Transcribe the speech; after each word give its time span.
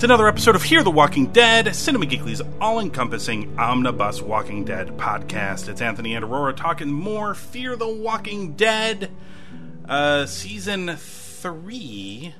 It's 0.00 0.04
another 0.06 0.28
episode 0.28 0.56
of 0.56 0.62
Hear 0.62 0.82
the 0.82 0.90
Walking 0.90 1.26
Dead, 1.26 1.76
Cinema 1.76 2.06
Geekly's 2.06 2.40
all 2.58 2.80
encompassing 2.80 3.58
omnibus 3.58 4.22
Walking 4.22 4.64
Dead 4.64 4.96
podcast. 4.96 5.68
It's 5.68 5.82
Anthony 5.82 6.14
and 6.14 6.24
Aurora 6.24 6.54
talking 6.54 6.90
more 6.90 7.34
Fear 7.34 7.76
the 7.76 7.86
Walking 7.86 8.54
Dead, 8.54 9.10
uh, 9.86 10.24
season 10.24 10.96
three, 10.96 12.34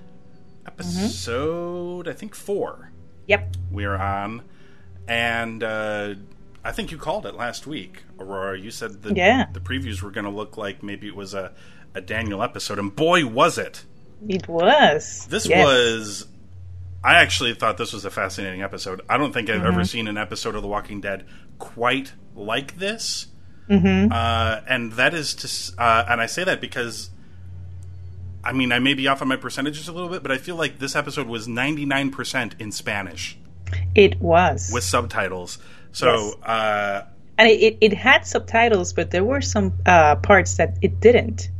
episode, 0.66 2.08
I 2.08 2.14
think 2.14 2.34
four, 2.34 2.92
Yep. 3.26 3.56
we're 3.70 3.94
on. 3.96 4.40
And 5.06 5.62
uh, 5.62 6.14
I 6.64 6.72
think 6.72 6.90
you 6.90 6.96
called 6.96 7.26
it 7.26 7.34
last 7.34 7.66
week, 7.66 8.04
Aurora. 8.18 8.58
You 8.58 8.70
said 8.70 9.02
the, 9.02 9.12
Yeah. 9.14 9.48
the 9.52 9.60
previews 9.60 10.00
were 10.00 10.10
going 10.10 10.24
to 10.24 10.30
look 10.30 10.56
like 10.56 10.82
maybe 10.82 11.08
it 11.08 11.14
was 11.16 11.34
a, 11.34 11.52
a 11.94 12.00
Daniel 12.00 12.42
episode, 12.42 12.78
and 12.78 12.96
boy, 12.96 13.26
was 13.26 13.58
it! 13.58 13.84
It 14.26 14.48
was. 14.48 15.26
This 15.28 15.46
Yes. 15.46 15.66
was. 15.66 16.26
I 17.02 17.14
actually 17.14 17.54
thought 17.54 17.78
this 17.78 17.92
was 17.92 18.04
a 18.04 18.10
fascinating 18.10 18.62
episode. 18.62 19.00
I 19.08 19.16
don't 19.16 19.32
think 19.32 19.48
I've 19.48 19.56
Mm-hmm. 19.58 19.66
ever 19.66 19.84
seen 19.84 20.06
an 20.08 20.18
episode 20.18 20.54
of 20.54 20.62
The 20.62 20.68
Walking 20.68 21.00
Dead 21.00 21.24
quite 21.58 22.12
like 22.34 22.78
this. 22.78 23.26
Mm-hmm. 23.68 24.12
Uh, 24.12 24.60
and 24.68 24.92
that 24.92 25.14
is 25.14 25.34
to, 25.36 25.80
uh, 25.82 26.04
and 26.08 26.20
I 26.20 26.26
say 26.26 26.44
that 26.44 26.60
because. 26.60 27.10
I 28.42 28.52
mean, 28.54 28.72
I 28.72 28.78
may 28.78 28.94
be 28.94 29.06
off 29.06 29.20
on 29.20 29.28
my 29.28 29.36
percentages 29.36 29.86
a 29.88 29.92
little 29.92 30.08
bit, 30.08 30.22
but 30.22 30.32
I 30.32 30.38
feel 30.38 30.56
like 30.56 30.78
this 30.78 30.96
episode 30.96 31.26
was 31.26 31.46
99% 31.46 32.58
in 32.58 32.72
Spanish 32.72 33.36
It 33.94 34.18
was. 34.18 34.70
with 34.72 34.82
subtitles. 34.82 35.58
So, 35.92 36.38
uh, 36.42 37.02
and 37.36 37.48
it, 37.50 37.60
it, 37.62 37.78
it 37.82 37.92
had 37.92 38.26
subtitles, 38.26 38.94
but 38.94 39.10
there 39.10 39.24
were 39.24 39.42
some 39.42 39.74
uh, 39.84 40.16
parts 40.16 40.56
that 40.56 40.78
it 40.80 41.00
didn't. 41.00 41.50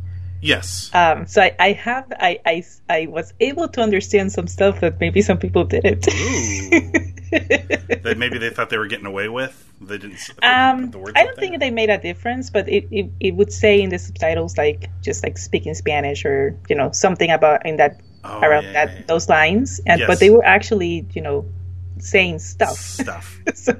Yes. 0.41 0.89
Um, 0.93 1.25
so 1.27 1.41
I, 1.41 1.55
I 1.59 1.71
have 1.73 2.11
I, 2.19 2.39
I 2.45 2.63
I 2.89 3.05
was 3.07 3.33
able 3.39 3.67
to 3.69 3.81
understand 3.81 4.31
some 4.31 4.47
stuff 4.47 4.81
that 4.81 4.99
maybe 4.99 5.21
some 5.21 5.37
people 5.37 5.63
didn't. 5.65 6.01
that 7.31 8.15
maybe 8.17 8.37
they 8.37 8.49
thought 8.49 8.69
they 8.69 8.77
were 8.77 8.87
getting 8.87 9.05
away 9.05 9.29
with. 9.29 9.67
They 9.79 9.97
didn't. 9.97 10.17
put 10.35 10.43
um, 10.43 10.91
the 10.91 10.99
words 10.99 11.13
I 11.15 11.23
don't 11.25 11.37
think 11.37 11.59
they 11.59 11.71
made 11.71 11.89
a 11.89 11.97
difference, 11.97 12.49
but 12.49 12.67
it, 12.69 12.87
it, 12.91 13.09
it 13.19 13.35
would 13.35 13.51
say 13.51 13.81
in 13.81 13.89
the 13.89 13.97
subtitles 13.97 14.57
like 14.57 14.89
just 15.01 15.23
like 15.23 15.37
speaking 15.37 15.73
Spanish 15.73 16.25
or 16.25 16.57
you 16.69 16.75
know 16.75 16.91
something 16.91 17.31
about 17.31 17.65
in 17.65 17.77
that 17.77 18.01
Oh, 18.23 18.39
around 18.39 18.65
yeah, 18.65 18.73
that 18.73 18.93
yeah. 18.93 19.01
those 19.07 19.27
lines, 19.29 19.81
and 19.87 19.99
Yes. 19.99 20.07
but 20.07 20.19
they 20.19 20.29
were 20.29 20.45
actually 20.45 21.07
you 21.13 21.23
know 21.23 21.43
saying 22.01 22.39
stuff. 22.39 22.77
Stuff. 22.77 23.39
so 23.55 23.73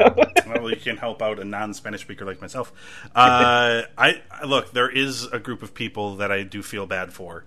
well, 0.47 0.69
you 0.69 0.75
can 0.77 0.97
help 0.97 1.21
out 1.21 1.39
a 1.39 1.43
non-Spanish 1.45 2.01
speaker 2.01 2.25
like 2.25 2.41
myself. 2.41 2.71
Uh, 3.15 3.83
I 3.97 4.21
I- 4.31 4.45
look. 4.45 4.71
There 4.71 4.89
is 4.89 5.25
a 5.25 5.39
group 5.39 5.61
of 5.63 5.73
people 5.73 6.17
that 6.17 6.31
I 6.31 6.43
do 6.43 6.61
feel 6.63 6.85
bad 6.85 7.13
for, 7.13 7.45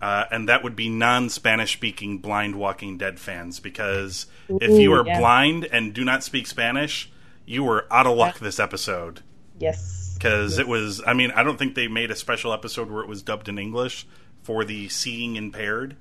uh, 0.00 0.24
and 0.30 0.48
that 0.48 0.62
would 0.64 0.76
be 0.76 0.88
non-Spanish 0.88 1.72
speaking 1.72 2.18
blind 2.18 2.56
Walking 2.56 2.98
Dead 2.98 3.18
fans. 3.20 3.60
Because 3.60 4.26
if 4.48 4.70
you 4.80 4.92
are 4.92 5.06
yeah. 5.06 5.18
blind 5.18 5.64
and 5.64 5.92
do 5.94 6.04
not 6.04 6.24
speak 6.24 6.46
Spanish, 6.46 7.10
you 7.44 7.62
were 7.64 7.86
out 7.90 8.06
of 8.06 8.16
luck 8.16 8.38
this 8.38 8.58
episode. 8.58 9.20
yes, 9.58 10.14
Because 10.14 10.58
it 10.58 10.66
was. 10.68 11.02
I 11.06 11.14
mean, 11.14 11.30
I 11.32 11.42
don't 11.42 11.58
think 11.58 11.74
they 11.74 11.88
made 11.88 12.10
a 12.10 12.16
special 12.16 12.52
episode 12.52 12.90
where 12.90 13.02
it 13.02 13.08
was 13.08 13.22
dubbed 13.22 13.48
in 13.48 13.58
English 13.58 14.06
for 14.42 14.64
the 14.64 14.88
seeing 14.88 15.36
impaired. 15.36 15.96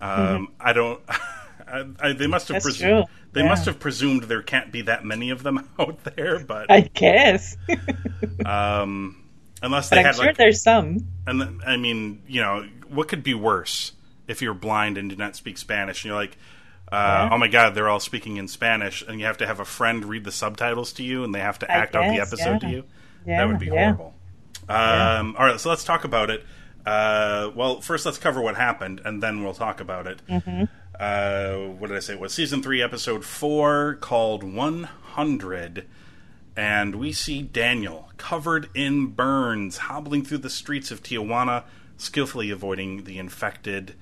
Um, 0.00 0.52
I 0.58 0.72
don't. 0.72 1.00
I, 1.66 2.08
I, 2.08 2.12
they 2.12 2.26
must 2.26 2.48
have. 2.48 2.56
That's 2.56 2.64
presumed. 2.64 3.06
true. 3.06 3.14
They 3.32 3.42
Yeah. 3.42 3.48
must 3.48 3.66
have 3.66 3.78
presumed 3.80 4.24
there 4.24 4.42
can't 4.42 4.70
be 4.72 4.82
that 4.82 5.04
many 5.04 5.30
of 5.30 5.42
them 5.42 5.68
out 5.78 6.02
there, 6.04 6.38
but 6.40 6.70
I 6.70 6.82
guess. 6.82 7.56
um, 8.46 9.22
unless 9.62 9.88
they 9.88 9.96
but 9.96 10.00
I'm 10.00 10.04
had 10.06 10.14
sure 10.16 10.26
like, 10.26 10.36
there's 10.36 10.62
some. 10.62 10.98
and 11.26 11.62
I 11.66 11.76
mean, 11.76 12.22
you 12.26 12.40
know, 12.40 12.66
what 12.88 13.08
could 13.08 13.22
be 13.22 13.34
worse 13.34 13.92
if 14.28 14.42
you're 14.42 14.54
blind 14.54 14.98
and 14.98 15.08
do 15.10 15.16
not 15.16 15.36
speak 15.36 15.58
Spanish? 15.58 16.04
And 16.04 16.10
you're 16.10 16.18
like, 16.20 16.36
uh, 16.90 17.30
oh 17.32 17.38
my 17.38 17.48
god, 17.48 17.74
they're 17.74 17.88
all 17.88 18.00
speaking 18.00 18.36
in 18.36 18.48
Spanish, 18.48 19.02
and 19.06 19.18
you 19.18 19.26
have 19.26 19.38
to 19.38 19.46
have 19.46 19.60
a 19.60 19.64
friend 19.64 20.04
read 20.04 20.24
the 20.24 20.32
subtitles 20.32 20.92
to 20.94 21.02
you, 21.02 21.24
and 21.24 21.34
they 21.34 21.40
have 21.40 21.58
to 21.60 21.70
act 21.70 21.96
out 21.96 22.08
the 22.08 22.16
guess, 22.16 22.32
episode 22.32 22.60
to 22.60 22.68
you. 22.68 22.84
Yeah, 23.26 23.38
that 23.38 23.48
would 23.48 23.58
be 23.58 23.66
yeah. 23.66 23.94
horrible. 23.94 24.14
Um, 24.68 25.34
All 25.38 25.46
right, 25.46 25.58
so 25.58 25.68
let's 25.70 25.84
talk 25.84 26.04
about 26.04 26.28
it. 26.30 26.44
Uh, 26.84 27.50
well, 27.54 27.80
first 27.80 28.04
let's 28.04 28.18
cover 28.18 28.40
what 28.40 28.56
happened, 28.56 29.00
and 29.04 29.22
then 29.22 29.42
we'll 29.42 29.54
talk 29.54 29.80
about 29.80 30.06
it. 30.06 30.20
Mm-hmm. 30.28 30.64
Uh, 30.98 31.56
what 31.56 31.88
did 31.88 31.96
I 31.96 32.00
say? 32.00 32.14
It 32.14 32.20
was 32.20 32.32
season 32.32 32.62
three, 32.62 32.82
episode 32.82 33.24
four, 33.24 33.94
called 34.00 34.42
One 34.42 34.84
Hundred, 34.84 35.86
and 36.56 36.96
we 36.96 37.12
see 37.12 37.42
Daniel 37.42 38.10
covered 38.16 38.68
in 38.74 39.08
burns, 39.08 39.78
hobbling 39.78 40.24
through 40.24 40.38
the 40.38 40.50
streets 40.50 40.90
of 40.90 41.02
Tijuana, 41.02 41.64
skillfully 41.96 42.50
avoiding 42.50 43.04
the 43.04 43.18
infected. 43.18 43.94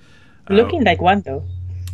Looking 0.49 0.83
like 0.83 1.01
one 1.01 1.21
though. 1.21 1.43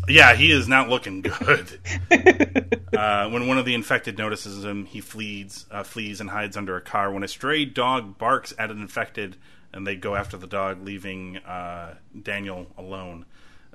Yeah, 0.08 0.36
he 0.36 0.52
is 0.52 0.68
not 0.68 0.88
looking 0.88 1.22
good. 1.22 1.80
uh, 2.98 3.30
when 3.30 3.48
one 3.48 3.58
of 3.58 3.66
the 3.66 3.74
infected 3.74 4.18
notices 4.18 4.64
him, 4.64 4.86
he 4.86 5.02
flees, 5.02 5.66
uh, 5.70 5.84
flees 5.84 6.22
and 6.22 6.30
hides 6.30 6.56
under 6.56 6.78
a 6.78 6.82
car. 6.82 7.12
When 7.12 7.24
a 7.24 7.28
stray 7.28 7.66
dog 7.66 8.18
barks 8.18 8.54
at 8.58 8.72
an 8.72 8.80
infected, 8.80 9.36
and 9.74 9.86
they 9.86 9.96
go 9.96 10.16
after 10.16 10.38
the 10.38 10.48
dog, 10.48 10.84
leaving 10.84 11.38
uh, 11.38 11.96
Daniel 12.20 12.68
alone. 12.78 13.26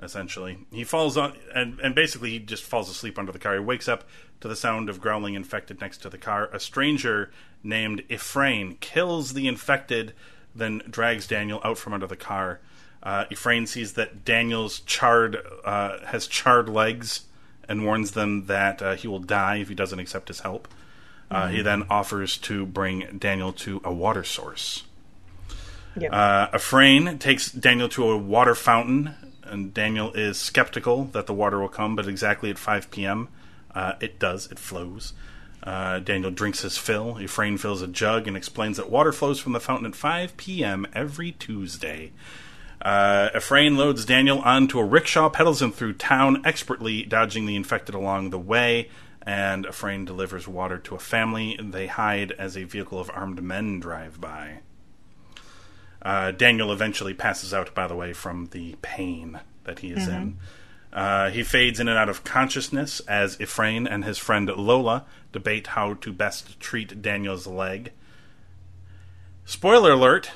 Essentially, 0.01 0.57
he 0.71 0.83
falls 0.83 1.15
on, 1.15 1.37
and, 1.55 1.79
and 1.79 1.95
basically 1.95 2.31
he 2.31 2.39
just 2.39 2.63
falls 2.63 2.89
asleep 2.89 3.17
under 3.17 3.31
the 3.31 3.39
car. 3.39 3.53
He 3.53 3.59
wakes 3.59 3.87
up 3.87 4.03
to 4.41 4.47
the 4.47 4.55
sound 4.55 4.89
of 4.89 4.99
growling 4.99 5.33
infected 5.35 5.79
next 5.79 5.99
to 5.99 6.09
the 6.09 6.17
car. 6.17 6.49
A 6.51 6.59
stranger 6.59 7.31
named 7.63 8.03
Ephraim 8.09 8.75
kills 8.81 9.33
the 9.33 9.47
infected, 9.47 10.13
then 10.53 10.81
drags 10.89 11.25
Daniel 11.25 11.61
out 11.63 11.77
from 11.77 11.93
under 11.93 12.07
the 12.07 12.17
car. 12.17 12.59
Uh, 13.01 13.25
Ephraim 13.31 13.65
sees 13.65 13.93
that 13.93 14.25
Daniel's 14.25 14.81
charred 14.81 15.37
uh, 15.63 15.99
has 16.05 16.27
charred 16.27 16.67
legs 16.67 17.21
and 17.69 17.85
warns 17.85 18.11
them 18.11 18.47
that 18.47 18.81
uh, 18.81 18.95
he 18.95 19.07
will 19.07 19.19
die 19.19 19.57
if 19.57 19.69
he 19.69 19.75
doesn't 19.75 19.99
accept 19.99 20.27
his 20.27 20.41
help. 20.41 20.67
Uh, 21.31 21.47
He 21.47 21.61
then 21.61 21.83
offers 21.89 22.37
to 22.39 22.65
bring 22.65 23.17
Daniel 23.17 23.53
to 23.53 23.81
a 23.83 23.91
water 23.91 24.23
source. 24.23 24.83
Yeah. 25.97 26.09
Uh, 26.09 26.55
Ephraim 26.55 27.17
takes 27.19 27.51
Daniel 27.51 27.89
to 27.89 28.09
a 28.11 28.17
water 28.17 28.55
fountain, 28.55 29.15
and 29.53 29.73
Daniel 29.73 30.11
is 30.13 30.37
skeptical 30.37 31.05
that 31.05 31.27
the 31.27 31.33
water 31.33 31.59
will 31.59 31.69
come, 31.69 31.95
but 31.95 32.07
exactly 32.07 32.49
at 32.49 32.57
5 32.57 32.91
p.m., 32.91 33.29
uh, 33.73 33.93
it 34.01 34.19
does. 34.19 34.51
It 34.51 34.59
flows. 34.59 35.13
Uh, 35.61 35.99
Daniel 35.99 36.31
drinks 36.31 36.61
his 36.61 36.77
fill. 36.77 37.21
Ephraim 37.21 37.57
fills 37.57 37.81
a 37.81 37.87
jug 37.87 38.27
and 38.27 38.35
explains 38.35 38.77
that 38.77 38.89
water 38.89 39.11
flows 39.11 39.39
from 39.39 39.53
the 39.53 39.59
fountain 39.59 39.85
at 39.85 39.95
5 39.95 40.35
p.m. 40.35 40.85
every 40.93 41.31
Tuesday. 41.31 42.11
Uh, 42.81 43.29
Ephraim 43.35 43.77
loads 43.77 44.03
Daniel 44.03 44.39
onto 44.39 44.77
a 44.77 44.83
rickshaw, 44.83 45.29
pedals 45.29 45.61
him 45.61 45.71
through 45.71 45.93
town, 45.93 46.41
expertly 46.45 47.03
dodging 47.03 47.45
the 47.45 47.55
infected 47.55 47.95
along 47.95 48.29
the 48.29 48.39
way, 48.39 48.89
and 49.21 49.65
Ephraim 49.65 50.03
delivers 50.03 50.47
water 50.49 50.77
to 50.77 50.95
a 50.95 50.99
family. 50.99 51.57
They 51.61 51.87
hide 51.87 52.33
as 52.33 52.57
a 52.57 52.65
vehicle 52.65 52.99
of 52.99 53.09
armed 53.13 53.41
men 53.41 53.79
drive 53.79 54.19
by. 54.19 54.59
Uh, 56.01 56.31
Daniel 56.31 56.73
eventually 56.73 57.13
passes 57.13 57.53
out, 57.53 57.73
by 57.73 57.87
the 57.87 57.95
way, 57.95 58.11
from 58.11 58.47
the 58.47 58.75
pain 58.81 59.39
that 59.65 59.79
he 59.79 59.91
is 59.91 60.07
in. 60.07 60.37
Uh, 60.91 61.29
he 61.31 61.41
fades 61.43 61.79
in 61.79 61.87
and 61.87 61.97
out 61.97 62.09
of 62.09 62.23
consciousness 62.23 62.99
as 63.01 63.39
Ephraim 63.41 63.87
and 63.87 64.05
his 64.05 64.17
friend 64.19 64.47
Lola 64.47 65.05
debate 65.31 65.67
how 65.67 65.95
to 65.95 66.13
best 66.13 66.59
treat 66.59 67.01
Daniel's 67.01 67.47
leg. 67.47 67.91
Spoiler 69.45 69.91
alert, 69.93 70.31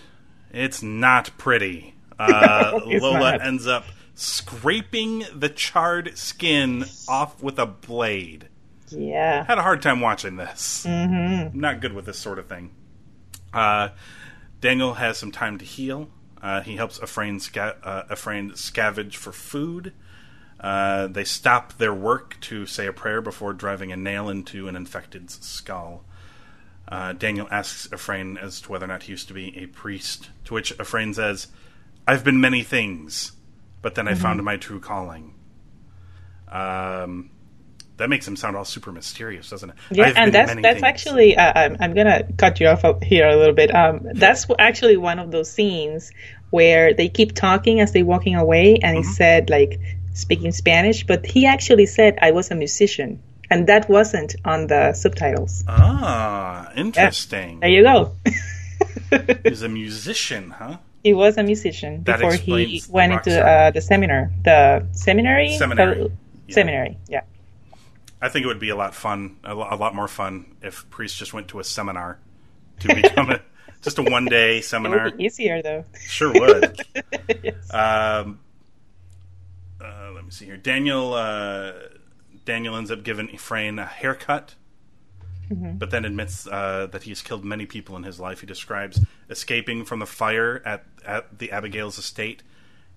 it's 0.52 0.82
not 0.82 1.30
pretty. 1.38 1.94
Uh, 2.18 2.80
It's 2.88 3.02
Lola 3.04 3.34
not. 3.34 3.42
ends 3.46 3.68
up 3.68 3.86
scraping 4.16 5.24
the 5.36 5.50
charred 5.50 6.18
skin 6.18 6.86
off 7.08 7.42
with 7.44 7.60
a 7.60 7.68
blade. 7.68 8.48
yeah. 8.90 9.44
Had 9.46 9.60
a 9.60 9.62
hard 9.62 9.82
time 9.84 10.02
watching 10.02 10.38
this. 10.38 10.86
Mm-hmm. 10.88 11.60
Not 11.60 11.82
good 11.82 11.94
with 11.94 12.06
this 12.06 12.18
sort 12.18 12.40
of 12.40 12.48
thing. 12.48 12.72
Uh, 13.54 13.90
Daniel 14.60 14.96
has 14.96 15.18
some 15.20 15.32
time 15.32 15.60
to 15.60 15.66
heal. 15.66 16.10
Uh, 16.42 16.62
he 16.62 16.76
helps 16.76 17.02
Ephraim, 17.02 17.40
sca- 17.40 17.78
uh, 17.84 18.04
Ephraim 18.12 18.52
scavenge 18.52 19.16
for 19.16 19.32
food. 19.32 19.94
Uh, 20.60 21.08
they 21.08 21.24
stop 21.24 21.78
their 21.78 21.94
work 21.94 22.38
to 22.42 22.66
say 22.66 22.88
a 22.88 22.94
prayer 22.94 23.22
before 23.22 23.54
driving 23.54 23.92
a 23.92 23.98
nail 23.98 24.30
into 24.30 24.68
an 24.68 24.76
infected's 24.76 25.40
skull. 25.46 26.04
Uh, 26.88 27.14
Daniel 27.14 27.48
asks 27.52 27.88
Ephraim 27.94 28.38
as 28.38 28.62
to 28.62 28.72
whether 28.72 28.86
or 28.86 28.88
not 28.88 29.04
he 29.04 29.12
used 29.12 29.28
to 29.28 29.34
be 29.34 29.56
a 29.58 29.66
priest, 29.68 30.30
to 30.46 30.54
which 30.54 30.72
Ephraim 30.80 31.14
says, 31.14 31.48
I've 32.08 32.24
been 32.24 32.40
many 32.40 32.64
things, 32.64 33.34
but 33.82 33.96
then 33.96 34.08
I 34.08 34.14
Mm-hmm. 34.14 34.22
found 34.22 34.44
my 34.44 34.58
true 34.58 34.80
calling. 34.80 35.34
Um, 36.48 37.30
that 37.98 38.10
makes 38.10 38.28
him 38.28 38.36
sound 38.36 38.56
all 38.56 38.66
super 38.66 38.92
mysterious, 38.92 39.50
doesn't 39.50 39.70
it? 39.72 39.76
Yeah, 39.92 40.14
and 40.16 40.34
that's 40.34 40.54
that's 40.56 40.74
things. 40.82 40.84
actually 40.84 41.36
uh, 41.38 41.52
I'm 41.56 41.78
I'm 41.80 41.94
gonna 41.94 42.24
cut 42.38 42.60
you 42.60 42.68
off 42.68 42.84
here 43.04 43.28
a 43.28 43.36
little 43.36 43.56
bit. 43.56 43.74
Um, 43.74 44.02
that's 44.14 44.46
actually 44.60 44.98
one 44.98 45.20
of 45.20 45.32
those 45.32 45.52
scenes 45.52 46.12
where 46.50 46.94
they 46.94 47.10
keep 47.10 47.34
talking 47.36 47.82
as 47.82 47.92
they're 47.92 48.06
walking 48.06 48.36
away, 48.36 48.78
and 48.82 48.96
he 48.98 49.04
Mm-hmm. 49.04 49.12
said 49.12 49.50
like 49.50 49.80
speaking 50.14 50.52
Spanish, 50.52 51.06
but 51.06 51.26
he 51.26 51.46
actually 51.46 51.86
said 51.86 52.18
I 52.22 52.32
was 52.32 52.50
a 52.52 52.56
musician, 52.56 53.22
and 53.50 53.68
that 53.68 53.90
wasn't 53.90 54.36
on 54.46 54.68
the 54.68 54.94
subtitles. 54.94 55.64
ah 55.68 56.72
interesting. 56.76 57.60
There 57.60 57.70
you 57.70 57.84
go. 57.84 58.14
He's 59.44 59.62
a 59.62 59.70
musician, 59.70 60.52
huh? 60.52 60.78
he 61.04 61.14
was 61.14 61.38
a 61.38 61.44
musician 61.44 62.04
That 62.04 62.18
before 62.20 62.34
he 62.34 62.84
went 62.90 63.14
into 63.14 63.40
uh, 63.42 63.72
the 63.72 63.82
seminar, 63.82 64.30
the 64.44 64.86
seminary, 64.92 65.58
Seminary. 65.58 66.02
Uh, 66.02 66.08
Yeah. 66.48 66.54
seminary. 66.56 66.98
Yeah. 67.08 67.22
I 68.22 68.30
think 68.30 68.44
it 68.46 68.48
would 68.48 68.60
be 68.60 68.70
a 68.70 68.76
lot 68.76 68.96
fun, 68.96 69.38
a 69.44 69.54
lot, 69.54 69.72
a 69.72 69.76
lot 69.76 69.94
more 69.96 70.08
fun 70.08 70.56
if 70.62 70.90
priests 70.90 71.18
just 71.18 71.34
went 71.34 71.50
to 71.50 71.60
a 71.60 71.64
seminar 71.64 72.20
to 72.80 72.96
become 72.96 73.30
a 73.32 73.42
just 73.82 73.98
a 74.00 74.04
one 74.04 74.26
day 74.26 74.54
It 74.54 74.56
would 74.58 74.64
seminar. 74.66 75.12
be 75.12 75.26
easier 75.26 75.62
though. 75.62 75.86
Sure 76.00 76.34
would. 76.34 76.80
yes. 77.44 77.74
Um, 77.74 78.40
uh, 79.84 80.12
let 80.14 80.24
me 80.26 80.32
see 80.32 80.46
here. 80.46 80.58
Daniel 80.58 81.14
uh, 81.14 81.74
Daniel 82.46 82.76
ends 82.76 82.90
up 82.92 83.04
giving 83.04 83.30
Ephraim 83.30 83.78
a 83.78 83.86
haircut, 83.86 84.56
but 85.52 85.92
then 85.92 86.04
admits 86.06 86.48
uh, 86.48 86.88
that 86.92 87.04
he's 87.04 87.22
killed 87.22 87.46
many 87.46 87.66
people 87.66 87.96
in 87.96 88.04
his 88.04 88.20
life. 88.20 88.42
He 88.42 88.48
describes 88.48 89.00
escaping 89.30 89.86
from 89.86 90.00
the 90.00 90.06
fire 90.08 90.62
at 90.66 90.86
at 91.06 91.38
the 91.38 91.52
Abigail's 91.52 91.98
estate, 92.00 92.42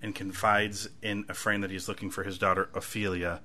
and 0.01 0.15
confides 0.15 0.89
in 1.03 1.27
Ephraim 1.31 1.61
that 1.61 1.71
he's 1.71 1.89
looking 1.89 2.11
for 2.11 2.25
his 2.25 2.39
daughter 2.39 2.71
Ophelia. 2.75 3.41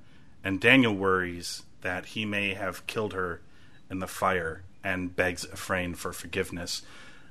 And 0.46 0.62
Daniel 0.62 0.94
worries 0.94 1.64
that 1.82 2.06
he 2.06 2.24
may 2.24 2.54
have 2.54 2.86
killed 2.88 3.14
her 3.14 3.42
in 3.90 4.00
the 4.00 4.08
fire, 4.08 4.62
and 4.84 5.16
begs 5.16 5.46
Ephraim 5.52 5.96
for 5.96 6.14
forgiveness. 6.14 6.84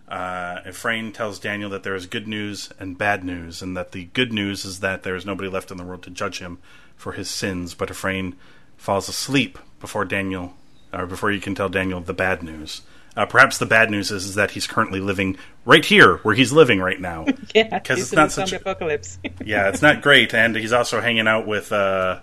Uh, 0.08 0.58
Ephraim 0.68 1.12
tells 1.12 1.38
Daniel 1.38 1.70
that 1.70 1.84
there 1.84 1.94
is 1.94 2.06
good 2.06 2.28
news 2.28 2.70
and 2.78 2.98
bad 2.98 3.24
news, 3.24 3.62
and 3.62 3.76
that 3.76 3.92
the 3.92 4.04
good 4.06 4.32
news 4.32 4.64
is 4.64 4.80
that 4.80 5.04
there 5.04 5.14
is 5.14 5.24
nobody 5.24 5.48
left 5.48 5.70
in 5.70 5.76
the 5.76 5.84
world 5.84 6.02
to 6.02 6.10
judge 6.10 6.40
him 6.40 6.58
for 6.96 7.12
his 7.12 7.30
sins. 7.30 7.72
But 7.72 7.90
Ephraim 7.90 8.36
falls 8.76 9.08
asleep 9.08 9.58
before 9.80 10.04
Daniel, 10.04 10.54
or 10.92 11.06
before 11.06 11.30
you 11.30 11.40
can 11.40 11.54
tell 11.54 11.68
Daniel 11.68 12.00
the 12.00 12.12
bad 12.12 12.42
news. 12.42 12.82
Uh, 13.16 13.24
perhaps 13.24 13.58
the 13.58 13.66
bad 13.66 13.90
news 13.90 14.10
is, 14.10 14.24
is 14.24 14.34
that 14.34 14.50
he's 14.50 14.66
currently 14.66 14.98
living 14.98 15.36
right 15.64 15.84
here, 15.84 16.16
where 16.18 16.34
he's 16.34 16.52
living 16.52 16.80
right 16.80 17.00
now. 17.00 17.24
yeah. 17.54 17.78
Because 17.78 18.00
it's 18.00 18.12
not 18.12 18.32
such. 18.32 18.52
apocalypse. 18.52 19.18
Yeah, 19.44 19.68
it's 19.68 19.82
not 19.82 20.02
great, 20.02 20.34
and 20.34 20.56
he's 20.56 20.72
also 20.72 21.00
hanging 21.00 21.28
out 21.28 21.46
with 21.46 21.72
uh, 21.72 22.18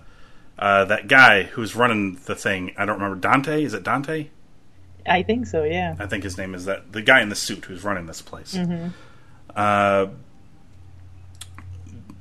uh, 0.57 0.85
that 0.85 1.07
guy 1.07 1.43
who's 1.43 1.75
running 1.75 2.19
the 2.25 2.35
thing. 2.35 2.73
I 2.77 2.85
don't 2.85 2.95
remember 2.95 3.19
Dante. 3.19 3.63
Is 3.63 3.73
it 3.73 3.83
Dante? 3.83 4.27
I 5.05 5.23
think 5.23 5.47
so. 5.47 5.63
Yeah. 5.63 5.95
I 5.99 6.05
think 6.05 6.23
his 6.23 6.37
name 6.37 6.53
is 6.53 6.65
that 6.65 6.91
the 6.91 7.01
guy 7.01 7.21
in 7.21 7.29
the 7.29 7.35
suit 7.35 7.65
who's 7.65 7.83
running 7.83 8.05
this 8.05 8.21
place. 8.21 8.55
Uh, 9.55 10.07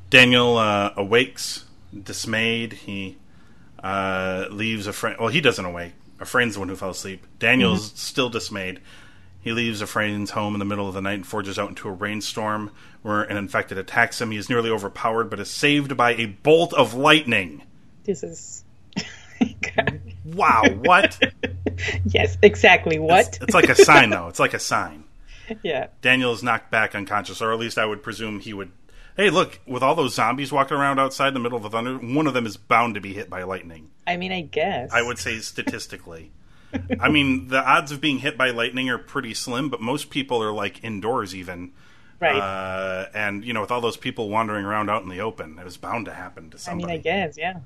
Daniel 0.08 0.56
uh, 0.56 0.92
awakes, 0.96 1.64
dismayed. 2.02 2.72
He 2.72 3.18
uh, 3.82 4.46
leaves 4.50 4.86
a 4.86 4.92
friend. 4.92 5.16
Well, 5.20 5.28
he 5.28 5.40
doesn't 5.40 5.64
awake. 5.64 5.92
A 6.18 6.24
friend's 6.24 6.54
the 6.54 6.60
one 6.60 6.68
who 6.68 6.76
fell 6.76 6.90
asleep. 6.90 7.26
Daniel's 7.38 7.92
still 7.94 8.28
dismayed. 8.28 8.80
He 9.40 9.52
leaves 9.52 9.80
a 9.80 9.86
friend's 9.86 10.32
home 10.32 10.54
in 10.54 10.58
the 10.58 10.66
middle 10.66 10.86
of 10.86 10.92
the 10.92 11.00
night 11.00 11.14
and 11.14 11.26
forges 11.26 11.58
out 11.58 11.70
into 11.70 11.88
a 11.88 11.92
rainstorm 11.92 12.72
where 13.00 13.22
an 13.22 13.38
infected 13.38 13.78
attacks 13.78 14.20
him. 14.20 14.30
He 14.30 14.36
is 14.36 14.50
nearly 14.50 14.68
overpowered, 14.68 15.30
but 15.30 15.40
is 15.40 15.48
saved 15.48 15.96
by 15.96 16.12
a 16.12 16.26
bolt 16.26 16.74
of 16.74 16.92
lightning. 16.92 17.62
This 18.04 18.22
is. 18.22 18.64
Wow, 20.34 20.62
what? 20.84 21.18
yes, 22.04 22.36
exactly. 22.42 22.98
What? 22.98 23.26
It's, 23.28 23.38
it's 23.40 23.54
like 23.54 23.68
a 23.68 23.74
sign, 23.74 24.10
though. 24.10 24.28
It's 24.28 24.38
like 24.38 24.54
a 24.54 24.58
sign. 24.58 25.04
yeah. 25.62 25.88
Daniel 26.02 26.32
is 26.32 26.42
knocked 26.42 26.70
back 26.70 26.94
unconscious, 26.94 27.40
or 27.40 27.52
at 27.52 27.58
least 27.58 27.78
I 27.78 27.86
would 27.86 28.02
presume 28.02 28.40
he 28.40 28.52
would. 28.52 28.70
Hey, 29.16 29.30
look, 29.30 29.60
with 29.66 29.82
all 29.82 29.94
those 29.94 30.14
zombies 30.14 30.52
walking 30.52 30.76
around 30.76 30.98
outside 30.98 31.28
in 31.28 31.34
the 31.34 31.40
middle 31.40 31.56
of 31.56 31.62
the 31.64 31.70
thunder, 31.70 31.96
one 31.96 32.26
of 32.26 32.34
them 32.34 32.46
is 32.46 32.56
bound 32.56 32.94
to 32.94 33.00
be 33.00 33.12
hit 33.12 33.28
by 33.28 33.42
lightning. 33.42 33.90
I 34.06 34.16
mean, 34.16 34.32
I 34.32 34.42
guess. 34.42 34.90
I 34.92 35.02
would 35.02 35.18
say 35.18 35.38
statistically. 35.38 36.30
I 37.00 37.08
mean, 37.08 37.48
the 37.48 37.58
odds 37.58 37.90
of 37.90 38.00
being 38.00 38.18
hit 38.20 38.38
by 38.38 38.50
lightning 38.50 38.88
are 38.88 38.98
pretty 38.98 39.34
slim, 39.34 39.68
but 39.68 39.80
most 39.80 40.10
people 40.10 40.42
are 40.42 40.52
like 40.52 40.84
indoors 40.84 41.34
even. 41.34 41.72
Right. 42.20 42.36
Uh, 42.36 43.06
and, 43.12 43.44
you 43.44 43.52
know, 43.52 43.62
with 43.62 43.72
all 43.72 43.80
those 43.80 43.96
people 43.96 44.28
wandering 44.28 44.64
around 44.64 44.88
out 44.88 45.02
in 45.02 45.08
the 45.08 45.20
open, 45.20 45.58
it 45.58 45.64
was 45.64 45.76
bound 45.76 46.04
to 46.04 46.14
happen 46.14 46.50
to 46.50 46.58
somebody. 46.58 46.84
I 46.84 46.96
mean, 46.96 47.00
I 47.00 47.02
guess. 47.02 47.36
Yeah. 47.36 47.60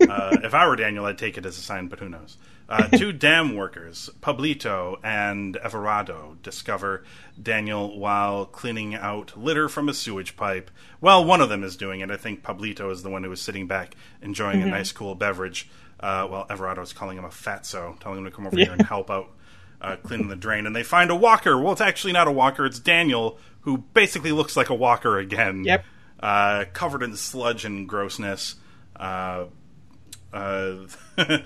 Uh, 0.00 0.36
if 0.42 0.54
I 0.54 0.66
were 0.66 0.76
Daniel, 0.76 1.04
I'd 1.04 1.18
take 1.18 1.38
it 1.38 1.46
as 1.46 1.58
a 1.58 1.60
sign, 1.60 1.88
but 1.88 2.00
who 2.00 2.08
knows? 2.08 2.36
Uh, 2.68 2.88
two 2.96 3.12
dam 3.12 3.54
workers, 3.54 4.08
Pablito 4.20 4.96
and 5.04 5.56
Everardo, 5.56 6.40
discover 6.42 7.04
Daniel 7.40 7.98
while 7.98 8.46
cleaning 8.46 8.94
out 8.94 9.36
litter 9.36 9.68
from 9.68 9.88
a 9.88 9.94
sewage 9.94 10.36
pipe. 10.36 10.70
Well, 11.00 11.24
one 11.24 11.40
of 11.40 11.48
them 11.48 11.62
is 11.62 11.76
doing 11.76 12.00
it. 12.00 12.10
I 12.10 12.16
think 12.16 12.42
Pablito 12.42 12.90
is 12.90 13.02
the 13.02 13.10
one 13.10 13.24
who 13.24 13.30
was 13.30 13.42
sitting 13.42 13.66
back 13.66 13.94
enjoying 14.22 14.62
a 14.62 14.66
nice, 14.66 14.90
cool 14.92 15.14
beverage, 15.14 15.68
uh, 16.00 16.26
while 16.26 16.46
Everardo 16.46 16.82
is 16.82 16.92
calling 16.92 17.18
him 17.18 17.24
a 17.24 17.28
fatso, 17.28 17.98
telling 18.00 18.18
him 18.18 18.24
to 18.24 18.30
come 18.30 18.46
over 18.46 18.56
here 18.56 18.72
and 18.72 18.82
help 18.82 19.10
out 19.10 19.30
uh, 19.80 19.96
cleaning 19.96 20.28
the 20.28 20.36
drain. 20.36 20.66
And 20.66 20.74
they 20.74 20.82
find 20.82 21.10
a 21.10 21.16
walker. 21.16 21.60
Well, 21.60 21.72
it's 21.72 21.80
actually 21.80 22.12
not 22.12 22.26
a 22.26 22.32
walker, 22.32 22.64
it's 22.64 22.78
Daniel, 22.78 23.38
who 23.60 23.78
basically 23.78 24.32
looks 24.32 24.56
like 24.56 24.70
a 24.70 24.74
walker 24.74 25.18
again. 25.18 25.64
Yep. 25.64 25.84
Uh, 26.18 26.64
covered 26.72 27.02
in 27.02 27.16
sludge 27.16 27.64
and 27.64 27.88
grossness. 27.88 28.54
Uh, 30.32 30.86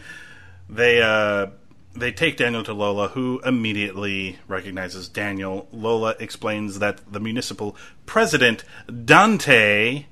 they 0.69 1.03
uh, 1.03 1.47
they 1.95 2.13
take 2.13 2.37
Daniel 2.37 2.63
to 2.65 2.73
Lola, 2.73 3.09
who 3.09 3.41
immediately 3.45 4.39
recognizes 4.49 5.09
Daniel. 5.09 5.69
Lola 5.73 6.15
explains 6.19 6.79
that 6.79 7.13
the 7.13 7.21
municipal 7.21 7.77
president 8.05 8.65
Dante 9.05 10.07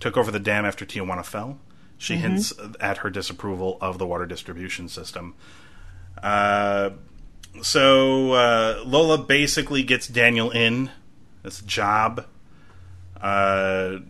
took 0.00 0.16
over 0.16 0.30
the 0.30 0.40
dam 0.40 0.64
after 0.64 0.84
Tijuana 0.84 1.24
fell. 1.24 1.58
She 1.96 2.16
hints 2.16 2.52
at 2.80 2.98
her 2.98 3.10
disapproval 3.10 3.78
of 3.80 3.98
the 3.98 4.06
water 4.06 4.26
distribution 4.26 4.88
system. 4.88 5.34
Uh, 6.22 6.90
so 7.62 8.32
uh, 8.32 8.82
Lola 8.84 9.18
basically 9.18 9.82
gets 9.82 10.06
Daniel 10.08 10.50
in 10.50 10.90
this 11.42 11.60
job. 11.62 12.26
Uh, 13.20 14.00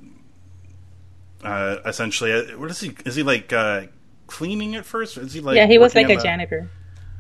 uh, 1.43 1.77
essentially, 1.85 2.33
uh, 2.33 2.59
what 2.59 2.71
is 2.71 2.81
he? 2.81 2.97
Is 3.05 3.17
he 3.17 3.23
like 3.23 3.53
uh, 3.53 3.83
cleaning 4.27 4.75
at 4.75 4.85
first? 4.87 5.17
Is 5.17 5.33
he 5.35 5.41
like? 5.41 5.57
yeah, 5.57 5.67
he 5.67 5.79
was 5.79 5.95
like 5.95 6.09
a 6.11 6.17
the- 6.17 6.23
janitor. 6.23 6.71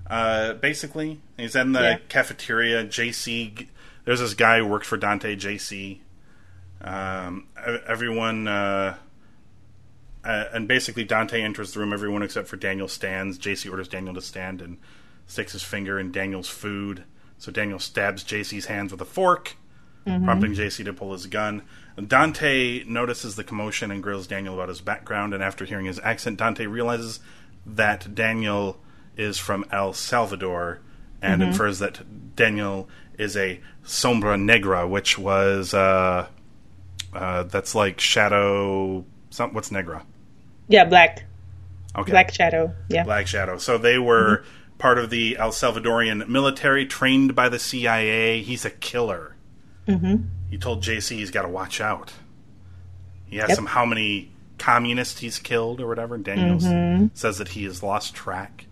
Uh, 0.06 0.52
basically, 0.54 1.20
he's 1.38 1.56
in 1.56 1.72
the 1.72 1.80
Yeah. 1.80 1.98
cafeteria. 2.08 2.84
JC, 2.84 3.68
there's 4.04 4.20
this 4.20 4.34
guy 4.34 4.58
who 4.58 4.66
works 4.66 4.86
for 4.86 4.96
Dante. 4.98 5.34
JC. 5.34 6.00
Um, 6.82 7.46
everyone, 7.86 8.46
uh, 8.46 8.96
uh, 10.24 10.44
and 10.52 10.68
basically 10.68 11.04
Dante 11.04 11.40
enters 11.40 11.72
the 11.72 11.80
room. 11.80 11.92
Everyone 11.92 12.22
except 12.22 12.48
for 12.48 12.56
Daniel 12.56 12.88
stands. 12.88 13.38
JC 13.38 13.70
orders 13.70 13.88
Daniel 13.88 14.14
to 14.14 14.20
stand 14.20 14.60
and 14.60 14.76
sticks 15.26 15.52
his 15.52 15.62
finger 15.62 15.98
in 15.98 16.12
Daniel's 16.12 16.48
food. 16.48 17.04
So 17.38 17.50
Daniel 17.50 17.78
stabs 17.78 18.22
JC's 18.24 18.66
hands 18.66 18.92
with 18.92 19.00
a 19.00 19.04
fork, 19.06 19.56
prompting 20.04 20.52
JC 20.54 20.84
to 20.84 20.92
pull 20.92 21.12
his 21.12 21.26
gun. 21.26 21.62
Dante 22.06 22.84
notices 22.84 23.36
the 23.36 23.44
commotion 23.44 23.90
and 23.90 24.02
grills 24.02 24.26
Daniel 24.26 24.54
about 24.54 24.68
his 24.68 24.80
background. 24.80 25.34
And 25.34 25.42
after 25.42 25.64
hearing 25.64 25.86
his 25.86 26.00
accent, 26.00 26.38
Dante 26.38 26.66
realizes 26.66 27.20
that 27.66 28.14
Daniel 28.14 28.80
is 29.16 29.38
from 29.38 29.64
El 29.70 29.92
Salvador 29.92 30.80
and 31.22 31.42
infers 31.42 31.78
that 31.78 32.36
Daniel 32.36 32.88
is 33.16 33.36
a 33.36 33.60
sombra 33.84 34.40
negra, 34.40 34.86
which 34.86 35.18
was 35.18 35.72
uh, 35.72 36.26
uh, 37.14 37.42
that's 37.44 37.74
like 37.74 38.00
shadow. 38.00 39.04
Some, 39.30 39.54
what's 39.54 39.70
negra? 39.70 40.04
Yeah, 40.68 40.84
black, 40.84 41.24
Okay, 41.96 42.10
black 42.10 42.32
shadow. 42.32 42.74
Yeah. 42.88 43.04
Black 43.04 43.26
Shadow. 43.26 43.58
So 43.58 43.78
they 43.78 43.98
were 43.98 44.44
part 44.78 44.98
of 44.98 45.10
the 45.10 45.36
El 45.38 45.50
Salvadorian 45.50 46.26
military, 46.28 46.86
trained 46.86 47.34
by 47.34 47.48
the 47.48 47.58
CIA. 47.58 48.42
He's 48.42 48.64
a 48.64 48.70
killer. 48.70 49.36
Mm-hmm. 49.86 50.24
He 50.54 50.58
told 50.60 50.84
JC 50.84 51.16
he's 51.16 51.32
got 51.32 51.42
to 51.42 51.48
watch 51.48 51.80
out. 51.80 52.12
He 53.26 53.40
asks 53.40 53.50
Yep. 53.50 53.58
him 53.58 53.66
how 53.66 53.84
many 53.84 54.30
communists 54.56 55.18
he's 55.18 55.40
killed 55.40 55.80
or 55.80 55.88
whatever. 55.88 56.16
Daniel 56.16 56.64
s- 56.64 57.10
says 57.14 57.38
that 57.38 57.48
he 57.48 57.64
has 57.64 57.82
lost 57.82 58.14
track. 58.14 58.66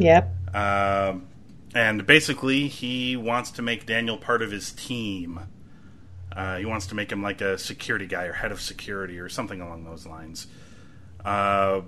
Yep. 0.00 0.34
Um, 0.52 1.28
and 1.76 2.04
basically, 2.08 2.66
he 2.66 3.16
wants 3.16 3.52
to 3.52 3.62
make 3.62 3.86
Daniel 3.86 4.18
part 4.18 4.42
of 4.42 4.50
his 4.50 4.72
team. 4.72 5.38
Uh, 6.34 6.56
he 6.56 6.64
wants 6.64 6.86
to 6.86 6.96
make 6.96 7.12
him 7.12 7.22
like 7.22 7.40
a 7.40 7.56
security 7.56 8.06
guy 8.08 8.24
or 8.24 8.32
head 8.32 8.50
of 8.50 8.60
security 8.60 9.20
or 9.20 9.28
something 9.28 9.60
along 9.60 9.84
those 9.84 10.04
lines. 10.04 10.48
Uh, 11.24 11.82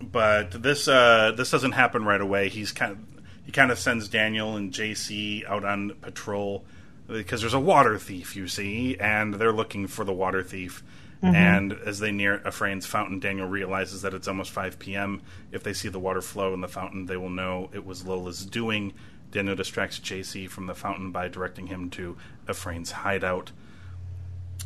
but 0.00 0.52
this 0.62 0.88
uh, 0.88 1.32
this 1.36 1.50
doesn't 1.50 1.72
happen 1.72 2.06
right 2.06 2.22
away. 2.22 2.48
He's 2.48 2.72
kind 2.72 2.92
of, 2.92 2.98
he 3.44 3.52
kind 3.52 3.70
of 3.70 3.78
sends 3.78 4.08
Daniel 4.08 4.56
and 4.56 4.72
JC 4.72 5.46
out 5.46 5.66
on 5.66 5.90
patrol. 6.00 6.64
Because 7.10 7.40
there's 7.40 7.54
a 7.54 7.60
water 7.60 7.98
thief, 7.98 8.36
you 8.36 8.48
see, 8.48 8.96
and 8.98 9.34
they're 9.34 9.52
looking 9.52 9.86
for 9.86 10.04
the 10.04 10.12
water 10.12 10.42
thief. 10.42 10.82
Mm-hmm. 11.22 11.34
And 11.34 11.72
as 11.72 11.98
they 11.98 12.12
near 12.12 12.40
Ephraim's 12.46 12.86
fountain, 12.86 13.18
Daniel 13.20 13.46
realizes 13.46 14.02
that 14.02 14.14
it's 14.14 14.26
almost 14.28 14.50
5 14.52 14.78
p.m. 14.78 15.20
If 15.52 15.62
they 15.62 15.74
see 15.74 15.88
the 15.88 15.98
water 15.98 16.22
flow 16.22 16.54
in 16.54 16.60
the 16.62 16.68
fountain, 16.68 17.06
they 17.06 17.16
will 17.16 17.28
know 17.30 17.68
it 17.74 17.84
was 17.84 18.06
Lola's 18.06 18.46
doing. 18.46 18.94
Daniel 19.30 19.54
distracts 19.54 19.98
JC 20.00 20.48
from 20.48 20.66
the 20.66 20.74
fountain 20.74 21.10
by 21.12 21.28
directing 21.28 21.66
him 21.66 21.90
to 21.90 22.16
Ephraim's 22.48 22.90
hideout. 22.90 23.52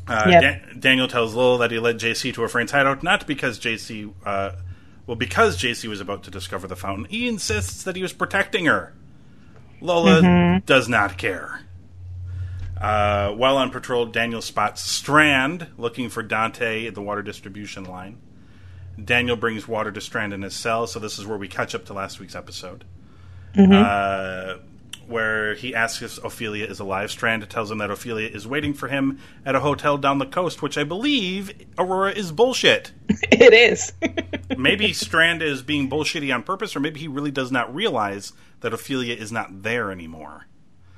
Uh, 0.07 0.27
Yep. 0.29 0.41
Dan- 0.43 0.77
Daniel 0.81 1.09
tells 1.09 1.35
Lola 1.35 1.59
that 1.59 1.71
he 1.71 1.79
led 1.79 1.99
JC 1.99 2.33
to 2.35 2.45
Ephraim's 2.45 2.71
hideout, 2.71 3.03
not 3.03 3.27
because 3.27 3.59
JC, 3.59 4.13
uh, 4.25 4.53
well, 5.07 5.17
because 5.17 5.57
JC 5.61 5.89
was 5.89 6.01
about 6.01 6.23
to 6.25 6.31
discover 6.31 6.67
the 6.69 6.77
fountain. 6.77 7.07
He 7.07 7.27
insists 7.27 7.83
that 7.83 7.97
he 7.97 8.03
was 8.03 8.13
protecting 8.13 8.67
her. 8.67 8.93
Lola 9.81 10.61
does 10.65 10.89
not 10.89 11.19
care. 11.19 11.61
Uh, 12.85 13.31
while 13.31 13.57
on 13.57 13.71
patrol, 13.71 14.05
Daniel 14.05 14.43
spots 14.43 14.83
Strand 14.83 15.69
looking 15.79 16.11
for 16.11 16.23
Dante 16.23 16.87
at 16.87 16.95
the 16.95 17.01
water 17.01 17.23
distribution 17.23 17.85
line. 17.85 18.19
Daniel 19.03 19.37
brings 19.37 19.67
water 19.67 19.91
to 19.91 20.03
Strand 20.03 20.35
in 20.35 20.43
his 20.43 20.55
cell, 20.55 20.87
so 20.87 20.99
this 20.99 21.19
is 21.19 21.27
where 21.27 21.39
we 21.39 21.49
catch 21.49 21.75
up 21.75 21.87
to 21.87 21.95
last 21.95 22.21
week's 22.21 22.35
episode. 22.35 22.85
Uh, 23.57 24.59
where 25.07 25.55
he 25.55 25.75
asks 25.75 26.03
if 26.03 26.23
Ophelia 26.23 26.67
is 26.67 26.79
alive. 26.79 27.11
Strand 27.11 27.49
tells 27.49 27.71
him 27.71 27.79
that 27.79 27.91
Ophelia 27.91 28.29
is 28.29 28.47
waiting 28.47 28.75
for 28.75 28.89
him 28.89 29.19
at 29.47 29.55
a 29.55 29.61
hotel 29.61 29.97
down 29.97 30.19
the 30.19 30.27
coast, 30.27 30.61
which 30.61 30.77
I 30.77 30.85
believe 30.85 31.53
Aurora 31.79 32.13
is 32.13 32.33
bullshit. 32.33 32.93
it 33.09 33.55
is. 33.55 33.95
Maybe 34.59 34.93
Strand 34.93 35.41
is 35.41 35.63
being 35.63 35.89
bullshitty 35.89 36.35
on 36.35 36.43
purpose, 36.43 36.77
or 36.77 36.81
maybe 36.81 37.01
he 37.01 37.09
really 37.09 37.31
does 37.31 37.51
not 37.51 37.75
realize 37.75 38.35
that 38.61 38.75
Ophelia 38.75 39.15
is 39.15 39.33
not 39.33 39.63
there 39.63 39.91
anymore. 39.91 40.49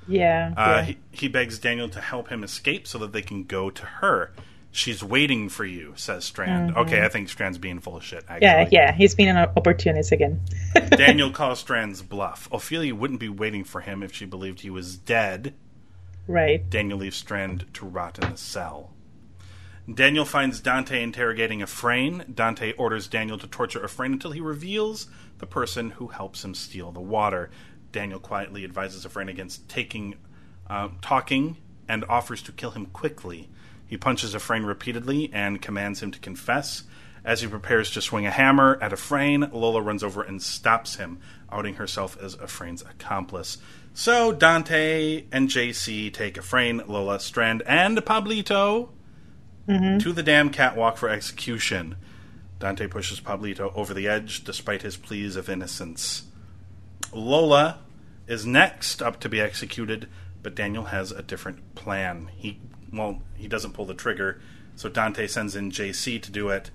Yeah. 0.07 0.53
Uh, 0.57 0.61
yeah. 0.79 0.83
he, 0.83 0.99
he 1.13 1.29
begs 1.29 1.59
Daniel 1.59 1.89
to 1.91 2.01
help 2.01 2.29
him 2.29 2.45
escape 2.45 2.87
so 2.87 2.99
that 2.99 3.13
they 3.13 3.23
can 3.23 3.45
go 3.45 3.71
to 3.71 3.85
her. 3.85 4.33
She's 4.71 5.03
waiting 5.03 5.49
for 5.49 5.65
you, 5.65 5.95
says 5.97 6.27
Strand. 6.27 6.77
Okay, 6.77 7.03
I 7.03 7.09
think 7.09 7.31
Strand's 7.31 7.57
being 7.57 7.81
full 7.81 7.97
of 7.97 8.05
shit. 8.05 8.25
Actually. 8.29 8.49
Mm-hmm. 8.49 8.75
yeah, 8.75 8.83
yeah. 8.89 8.93
He's 8.93 9.15
been 9.15 9.29
an 9.35 9.49
opportunist 9.57 10.13
again. 10.13 10.41
Daniel 10.91 11.31
calls 11.31 11.61
Strand's 11.61 12.03
bluff. 12.03 12.47
Ophelia 12.53 12.95
wouldn't 12.95 13.21
be 13.21 13.31
waiting 13.31 13.65
for 13.65 13.81
him 13.81 14.03
if 14.03 14.13
she 14.13 14.27
believed 14.27 14.61
he 14.61 14.69
was 14.71 14.99
dead. 14.99 15.55
right. 16.27 16.69
Daniel 16.69 16.99
leaves 16.99 17.17
Strand 17.17 17.65
to 17.73 17.87
rot 17.87 18.19
in 18.23 18.31
the 18.31 18.37
cell. 18.37 18.91
Daniel 19.93 20.25
finds 20.25 20.61
Dante 20.61 21.03
interrogating 21.03 21.63
Ephraim. 21.63 22.25
Dante 22.35 22.73
orders 22.73 23.07
Daniel 23.09 23.39
to 23.39 23.47
torture 23.47 23.83
Ephraim 23.85 24.13
until 24.15 24.33
he 24.33 24.41
reveals 24.41 25.07
the 25.39 25.47
person 25.47 25.91
who 25.91 26.09
helps 26.09 26.45
him 26.45 26.55
steal 26.55 26.91
the 26.93 27.01
water. 27.01 27.51
Daniel 27.97 28.21
quietly 28.21 28.63
advises 28.63 29.07
Ephraim 29.07 29.31
against 29.31 29.71
taking, 29.71 30.17
uh, 30.69 30.91
talking, 31.01 31.57
and 31.89 32.05
offers 32.11 32.43
to 32.43 32.53
kill 32.53 32.73
him 32.73 32.85
quickly. 32.85 33.49
He 33.87 33.97
punches 33.97 34.37
Ephraim 34.37 34.67
repeatedly 34.67 35.31
and 35.33 35.63
commands 35.63 36.03
him 36.03 36.11
to 36.11 36.19
confess. 36.19 36.83
As 37.25 37.41
he 37.41 37.49
prepares 37.49 37.91
to 37.93 38.03
swing 38.03 38.27
a 38.27 38.31
hammer 38.31 38.79
at 38.83 38.93
Ephraim, 38.93 39.49
Lola 39.51 39.81
runs 39.81 40.05
over 40.05 40.23
and 40.23 40.43
stops 40.43 40.97
him, 40.97 41.21
outing 41.51 41.77
herself 41.77 42.19
as 42.23 42.35
Ephraim's 42.35 42.83
accomplice. 42.83 43.57
So 43.95 44.31
Dante 44.31 45.25
and 45.33 45.49
JC 45.49 46.13
take 46.13 46.37
Ephraim, 46.37 46.83
Lola, 46.87 47.19
Strand, 47.19 47.63
and 47.65 47.97
Pablito 47.97 48.91
to 49.67 50.13
the 50.13 50.23
dam 50.23 50.51
catwalk 50.51 50.99
for 50.99 51.09
execution. 51.09 51.97
Dante 52.59 52.89
pushes 52.89 53.21
Pablito 53.23 53.75
over 53.75 53.95
the 53.95 54.07
edge 54.07 54.45
despite 54.45 54.83
his 54.83 54.99
pleas 54.99 55.35
of 55.35 55.49
innocence. 55.49 56.25
Lola 57.15 57.79
is 58.27 58.45
next 58.47 59.03
up 59.03 59.21
to 59.21 59.29
be 59.29 59.41
executed, 59.41 60.09
but 60.43 60.55
Daniel 60.55 60.85
has 60.85 61.13
a 61.13 61.23
different 61.23 61.75
plan. 61.75 62.31
He 62.37 62.61
well, 62.93 63.21
he 63.35 63.49
doesn't 63.49 63.73
pull 63.73 63.85
the 63.87 63.95
trigger, 63.95 64.41
so 64.75 64.89
Dante 64.89 65.27
sends 65.27 65.57
in 65.57 65.71
JC 65.71 66.21
to 66.23 66.31
do 66.31 66.49
it, 66.51 66.71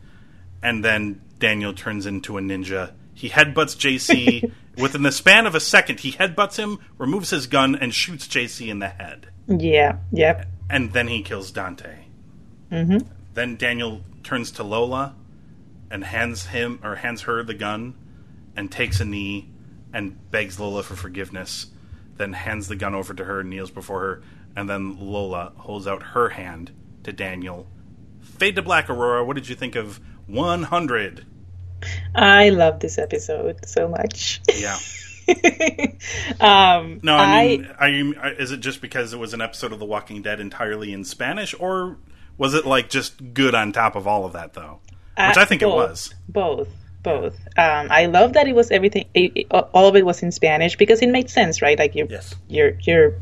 and 0.61 0.83
then 0.83 1.21
Daniel 1.39 1.73
turns 1.73 2.05
into 2.05 2.37
a 2.37 2.41
ninja. 2.41 2.91
He 3.13 3.29
headbutts 3.29 3.75
JC 3.77 4.51
within 4.77 5.03
the 5.03 5.11
span 5.11 5.45
of 5.45 5.55
a 5.55 5.59
second. 5.59 6.01
He 6.01 6.11
headbutts 6.13 6.57
him, 6.57 6.79
removes 6.97 7.29
his 7.29 7.47
gun, 7.47 7.75
and 7.75 7.93
shoots 7.93 8.27
JC 8.27 8.67
in 8.69 8.79
the 8.79 8.87
head 8.89 9.27
Yeah. 9.47 9.97
Yep. 10.11 10.47
and 10.69 10.93
then 10.93 11.07
he 11.07 11.21
kills 11.23 11.51
Dante. 11.51 12.05
Mm-hmm. 12.71 13.07
Then 13.33 13.55
Daniel 13.57 14.01
turns 14.23 14.51
to 14.51 14.63
Lola 14.63 15.15
and 15.89 16.03
hands 16.03 16.47
him 16.47 16.79
or 16.83 16.95
hands 16.95 17.21
her 17.23 17.43
the 17.43 17.53
gun 17.53 17.95
and 18.55 18.71
takes 18.71 18.99
a 18.99 19.05
knee 19.05 19.49
and 19.93 20.31
begs 20.31 20.59
Lola 20.59 20.83
for 20.83 20.95
forgiveness. 20.95 21.67
Then 22.17 22.33
hands 22.33 22.67
the 22.67 22.75
gun 22.75 22.93
over 22.93 23.13
to 23.13 23.23
her, 23.23 23.43
kneels 23.43 23.71
before 23.71 23.99
her, 24.01 24.21
and 24.55 24.69
then 24.69 24.99
Lola 24.99 25.53
holds 25.57 25.87
out 25.87 26.03
her 26.03 26.29
hand 26.29 26.71
to 27.03 27.11
Daniel. 27.11 27.67
Fade 28.21 28.55
to 28.55 28.61
black, 28.61 28.89
Aurora. 28.89 29.23
What 29.25 29.35
did 29.35 29.49
you 29.49 29.55
think 29.55 29.75
of 29.75 29.99
100? 30.27 31.25
I 32.13 32.49
love 32.49 32.79
this 32.79 32.97
episode 32.97 33.65
so 33.67 33.87
much. 33.87 34.41
Yeah. 34.53 34.77
um, 36.39 36.99
No, 37.03 37.15
I 37.15 37.47
mean, 37.47 37.75
I, 37.79 37.91
mean, 37.91 38.15
is 38.37 38.51
it 38.51 38.59
just 38.59 38.81
because 38.81 39.13
it 39.13 39.19
was 39.19 39.33
an 39.33 39.41
episode 39.41 39.71
of 39.71 39.79
The 39.79 39.85
Walking 39.85 40.21
Dead 40.21 40.39
entirely 40.39 40.93
in 40.93 41.03
Spanish, 41.03 41.55
or 41.59 41.97
was 42.37 42.53
it 42.53 42.65
like 42.65 42.89
just 42.89 43.33
good 43.33 43.55
on 43.55 43.71
top 43.71 43.95
of 43.95 44.07
all 44.07 44.25
of 44.25 44.33
that, 44.33 44.53
though? 44.53 44.79
Which 45.17 45.37
I 45.37 45.45
think 45.45 45.61
it 45.61 45.67
was. 45.67 46.13
Both, 46.27 46.69
both. 47.03 47.35
Um, 47.57 47.87
I 47.89 48.05
love 48.07 48.33
that 48.33 48.47
it 48.47 48.53
was 48.55 48.71
everything. 48.71 49.05
It, 49.13 49.31
it- 49.35 49.47
all 49.51 49.87
of 49.87 49.95
it 49.95 50.05
was 50.05 50.21
in 50.23 50.31
Spanish 50.31 50.75
because 50.77 51.01
it 51.01 51.09
made 51.09 51.29
sense, 51.29 51.61
right? 51.61 51.77
Like 51.77 51.95
you, 51.95 52.07
Yes. 52.09 52.35
you're, 52.47 52.73
you're. 52.81 53.15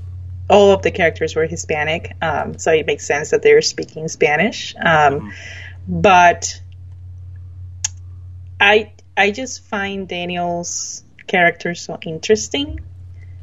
All 0.49 0.71
of 0.71 0.81
the 0.81 0.89
characters 0.91 1.35
were 1.35 1.45
Hispanic, 1.45 2.15
um, 2.23 2.57
so 2.57 2.71
it 2.71 2.87
makes 2.87 3.05
sense 3.05 3.29
that 3.29 3.43
they're 3.43 3.61
speaking 3.61 4.07
Spanish. 4.07 4.75
Um, 4.75 4.83
Mm-hmm. 4.85 5.29
But 6.01 6.61
I, 8.59 8.91
I 9.17 9.31
just 9.31 9.63
find 9.65 10.07
Daniel's 10.07 11.03
character 11.27 11.73
so 11.75 11.97
interesting. 12.01 12.79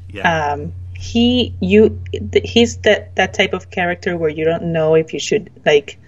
Yeah. 0.09 0.53
um, 0.53 0.73
he 0.95 1.55
you 1.61 2.01
th- 2.13 2.49
he's 2.49 2.79
that 2.79 3.15
that 3.17 3.35
type 3.35 3.53
of 3.53 3.71
character 3.71 4.17
where 4.17 4.31
you 4.31 4.45
don't 4.45 4.73
know 4.73 4.95
if 4.95 5.13
you 5.13 5.19
should 5.21 5.51
like 5.67 5.99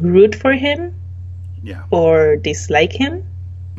root 0.00 0.34
for 0.34 0.52
him 0.52 0.94
yeah. 1.62 1.84
or 1.90 2.36
dislike 2.36 2.92
him 2.92 3.26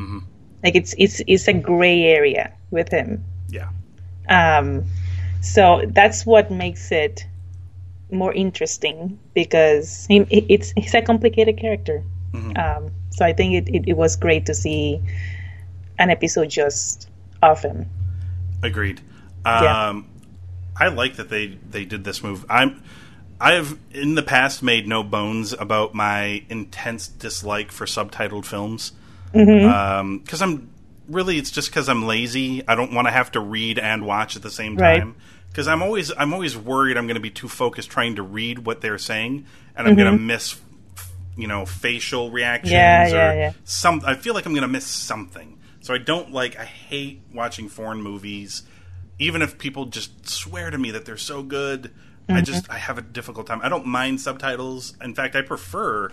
Mm-hmm. 0.00 0.18
like 0.64 0.74
it's 0.74 0.94
it's 0.98 1.20
it's 1.26 1.46
a 1.48 1.52
gray 1.52 2.04
area 2.04 2.52
with 2.70 2.88
him 2.90 3.22
Yeah. 3.48 3.68
um, 4.28 4.84
so 5.42 5.82
that's 5.88 6.24
what 6.24 6.50
makes 6.50 6.90
it 6.90 7.26
more 8.10 8.32
interesting 8.32 9.18
because 9.34 10.06
he, 10.08 10.18
it's 10.30 10.72
he's 10.76 10.94
a 10.94 11.02
complicated 11.02 11.58
character 11.58 12.02
Mm-hmm. 12.32 12.56
um, 12.56 12.92
so 13.10 13.24
I 13.26 13.32
think 13.32 13.54
it, 13.54 13.74
it, 13.74 13.88
it 13.88 13.96
was 13.96 14.14
great 14.16 14.46
to 14.46 14.54
see 14.54 15.00
an 15.98 16.10
episode 16.10 16.48
just 16.48 17.08
of 17.42 17.60
him 17.62 17.86
Agreed. 18.62 19.00
Yeah. 19.44 19.88
Um, 19.88 20.06
I 20.76 20.88
like 20.88 21.16
that 21.16 21.28
they 21.28 21.58
they 21.70 21.84
did 21.84 22.04
this 22.04 22.22
move. 22.22 22.44
I'm 22.48 22.82
I've 23.40 23.78
in 23.90 24.14
the 24.14 24.22
past 24.22 24.62
made 24.62 24.86
no 24.86 25.02
bones 25.02 25.52
about 25.54 25.94
my 25.94 26.44
intense 26.50 27.08
dislike 27.08 27.72
for 27.72 27.86
subtitled 27.86 28.44
films 28.44 28.92
Mm-hmm. 29.34 29.68
Um, 29.68 30.18
because 30.18 30.42
I'm 30.42 30.70
really 31.08 31.38
it's 31.38 31.50
just 31.50 31.68
because 31.70 31.88
I'm 31.88 32.06
lazy. 32.06 32.66
I 32.66 32.74
don't 32.74 32.92
want 32.92 33.06
to 33.08 33.12
have 33.12 33.32
to 33.32 33.40
read 33.40 33.78
and 33.78 34.06
watch 34.06 34.36
at 34.36 34.42
the 34.42 34.50
same 34.50 34.76
Right. 34.76 35.00
time 35.00 35.16
because 35.48 35.68
I'm 35.68 35.82
always 35.82 36.12
I'm 36.16 36.32
always 36.32 36.56
worried 36.56 36.96
I'm 36.96 37.06
going 37.06 37.16
to 37.16 37.20
be 37.20 37.30
too 37.30 37.48
focused 37.48 37.90
trying 37.90 38.16
to 38.16 38.22
read 38.22 38.60
what 38.60 38.80
they're 38.80 38.98
saying 38.98 39.46
and 39.76 39.88
I'm 39.88 39.94
going 39.96 40.10
to 40.10 40.16
mm-hmm. 40.16 40.26
miss 40.26 40.60
you 41.36 41.46
know 41.46 41.66
facial 41.66 42.30
reactions 42.30 42.72
Yeah, 42.72 43.06
or 43.06 43.08
yeah, 43.08 43.32
yeah. 43.32 43.52
some 43.64 44.02
I 44.04 44.14
feel 44.14 44.34
like 44.34 44.46
I'm 44.46 44.52
going 44.52 44.62
to 44.62 44.68
miss 44.68 44.86
something. 44.86 45.58
So 45.80 45.94
I 45.94 45.98
don't 45.98 46.32
like 46.32 46.56
I 46.58 46.64
hate 46.64 47.22
watching 47.34 47.68
foreign 47.68 48.02
movies 48.02 48.62
even 49.18 49.42
if 49.42 49.58
people 49.58 49.84
just 49.86 50.28
swear 50.28 50.70
to 50.70 50.78
me 50.78 50.90
that 50.92 51.04
they're 51.04 51.16
so 51.16 51.42
good. 51.42 51.82
Mm-hmm. 51.82 52.32
I 52.32 52.40
just 52.40 52.70
I 52.70 52.78
have 52.78 52.98
a 52.98 53.02
difficult 53.02 53.46
time. 53.46 53.60
I 53.62 53.68
don't 53.68 53.86
mind 53.86 54.20
subtitles. 54.20 54.94
In 55.02 55.14
fact, 55.14 55.36
I 55.36 55.42
prefer 55.42 56.10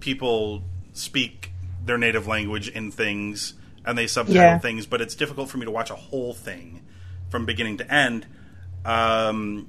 people 0.00 0.64
speak 0.92 1.52
their 1.84 1.98
native 1.98 2.26
language 2.26 2.68
in 2.68 2.90
things 2.90 3.54
and 3.84 3.96
they 3.96 4.06
subtitle 4.06 4.42
Yeah. 4.42 4.58
things, 4.58 4.86
but 4.86 5.00
it's 5.00 5.14
difficult 5.14 5.48
for 5.48 5.58
me 5.58 5.64
to 5.64 5.70
watch 5.70 5.90
a 5.90 5.94
whole 5.94 6.34
thing 6.34 6.82
from 7.30 7.46
beginning 7.46 7.78
to 7.78 7.92
end. 7.94 8.26
Um, 8.84 9.68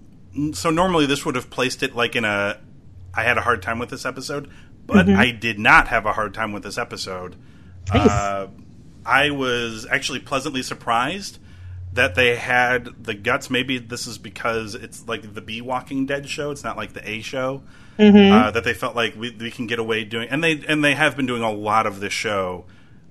so 0.54 0.70
normally 0.70 1.06
this 1.06 1.26
would 1.26 1.36
have 1.36 1.50
placed 1.50 1.84
it 1.84 1.96
like 1.96 2.16
in 2.16 2.26
a 2.26 2.60
I 3.14 3.24
had 3.24 3.38
a 3.38 3.42
hard 3.42 3.62
time 3.62 3.80
with 3.80 3.90
this 3.90 4.06
episode, 4.06 4.50
but 4.86 5.08
Mm-hmm. 5.08 5.20
I 5.20 5.32
did 5.32 5.60
not 5.60 5.88
have 5.88 6.06
a 6.06 6.14
hard 6.14 6.34
time 6.34 6.52
with 6.52 6.64
this 6.64 6.78
episode. 6.78 7.36
Nice. 7.94 8.08
Uh, 8.10 8.48
I 9.06 9.32
was 9.32 9.88
actually 9.90 10.20
pleasantly 10.20 10.62
surprised 10.62 11.40
that 11.94 12.14
they 12.16 12.36
had 12.36 13.04
the 13.04 13.16
guts. 13.16 13.50
Maybe 13.50 13.80
this 13.80 14.06
is 14.06 14.18
because 14.20 14.76
it's 14.76 15.08
like 15.08 15.34
the 15.34 15.42
B 15.42 15.62
Walking 15.62 16.06
Dead 16.06 16.30
show. 16.30 16.52
It's 16.52 16.64
not 16.64 16.78
like 16.78 16.94
the 16.94 17.08
A 17.10 17.22
show. 17.22 17.64
Uh, 18.00 18.52
that 18.52 18.64
they 18.64 18.74
felt 18.74 18.96
like 18.96 19.16
we, 19.16 19.32
we 19.32 19.52
can 19.52 19.68
get 19.68 19.78
away 19.80 20.04
doing, 20.06 20.30
and 20.30 20.44
they 20.44 20.64
and 20.68 20.84
they 20.84 20.96
have 20.96 21.16
been 21.18 21.26
doing 21.26 21.44
a 21.44 21.52
lot 21.52 21.86
of 21.86 22.00
this 22.00 22.14
show 22.14 22.66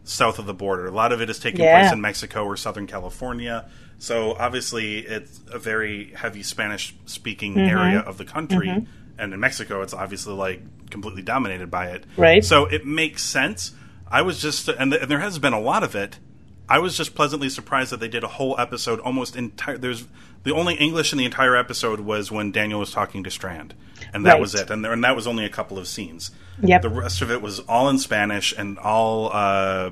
south 0.04 0.38
of 0.38 0.46
the 0.46 0.54
border. 0.54 0.86
A 0.86 0.90
lot 0.90 1.12
of 1.12 1.20
it 1.20 1.28
is 1.28 1.38
taking 1.38 1.60
Yeah. 1.60 1.80
place 1.80 1.92
in 1.92 2.00
Mexico 2.00 2.44
or 2.44 2.56
Southern 2.56 2.86
California. 2.86 3.68
So 3.98 4.34
obviously, 4.38 4.98
it's 5.00 5.40
a 5.52 5.58
very 5.58 6.12
heavy 6.14 6.42
Spanish 6.42 6.94
speaking 7.04 7.54
Mm-hmm. 7.54 7.76
area 7.78 7.98
of 7.98 8.16
the 8.16 8.24
country, 8.24 8.86
and 9.18 9.34
in 9.34 9.40
Mexico, 9.40 9.82
it's 9.82 9.92
obviously 9.92 10.32
like 10.34 10.62
completely 10.90 11.22
dominated 11.22 11.70
by 11.70 11.88
it. 11.88 12.04
Right. 12.16 12.42
So 12.44 12.64
it 12.64 12.86
makes 12.86 13.22
sense. 13.22 13.72
I 14.10 14.22
was 14.22 14.40
just, 14.40 14.68
and, 14.68 14.90
th- 14.92 15.02
and 15.02 15.10
there 15.10 15.18
has 15.20 15.38
been 15.38 15.52
a 15.52 15.60
lot 15.60 15.82
of 15.82 15.94
it. 15.94 16.18
I 16.66 16.78
was 16.78 16.96
just 16.96 17.14
pleasantly 17.14 17.50
surprised 17.50 17.92
that 17.92 18.00
they 18.00 18.08
did 18.08 18.24
a 18.24 18.28
whole 18.28 18.54
episode 18.58 19.00
almost 19.00 19.36
entire. 19.36 19.76
There's 19.76 20.06
the 20.44 20.54
only 20.54 20.74
English 20.76 21.12
in 21.12 21.18
the 21.18 21.24
entire 21.26 21.56
episode 21.56 22.00
was 22.00 22.30
when 22.30 22.52
Daniel 22.52 22.80
was 22.80 22.90
talking 22.92 23.22
to 23.24 23.30
Strand, 23.30 23.74
and 24.14 24.24
that 24.26 24.32
Right. 24.32 24.40
was 24.40 24.54
it. 24.54 24.70
And, 24.70 24.84
there, 24.84 24.92
and 24.92 25.02
that 25.04 25.14
was 25.16 25.26
only 25.26 25.44
a 25.44 25.48
couple 25.48 25.78
of 25.78 25.86
scenes. 25.88 26.30
Yep. 26.62 26.82
The 26.82 26.88
rest 26.88 27.22
of 27.22 27.30
it 27.30 27.40
was 27.42 27.60
all 27.60 27.88
in 27.88 27.98
Spanish 27.98 28.52
and 28.56 28.78
all 28.78 29.30
uh, 29.32 29.90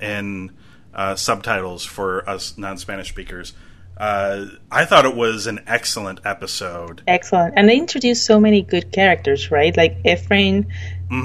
in 0.00 0.50
uh, 0.94 1.14
subtitles 1.14 1.84
for 1.84 2.28
us 2.28 2.58
non-Spanish 2.58 3.08
speakers. 3.08 3.52
Uh, 3.96 4.46
I 4.70 4.84
thought 4.84 5.04
it 5.04 5.14
was 5.14 5.46
an 5.46 5.60
excellent 5.66 6.20
episode. 6.24 7.02
Excellent. 7.06 7.54
And 7.56 7.68
they 7.68 7.76
introduced 7.78 8.24
so 8.26 8.40
many 8.40 8.62
good 8.62 8.90
characters, 8.90 9.50
right? 9.50 9.76
Like 9.76 9.98
Ephraim 10.04 10.66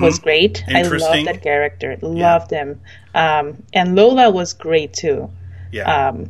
was 0.01 0.19
great. 0.19 0.63
I 0.67 0.83
Mm-hmm. 0.83 0.97
Loved 0.99 1.27
that 1.27 1.41
character. 1.41 1.97
Loved 2.01 2.51
him. 2.51 2.81
Um, 3.15 3.63
and 3.73 3.95
Lola 3.95 4.29
was 4.29 4.53
great 4.53 4.93
too. 4.93 5.31
Yeah, 5.71 6.09
Um, 6.09 6.29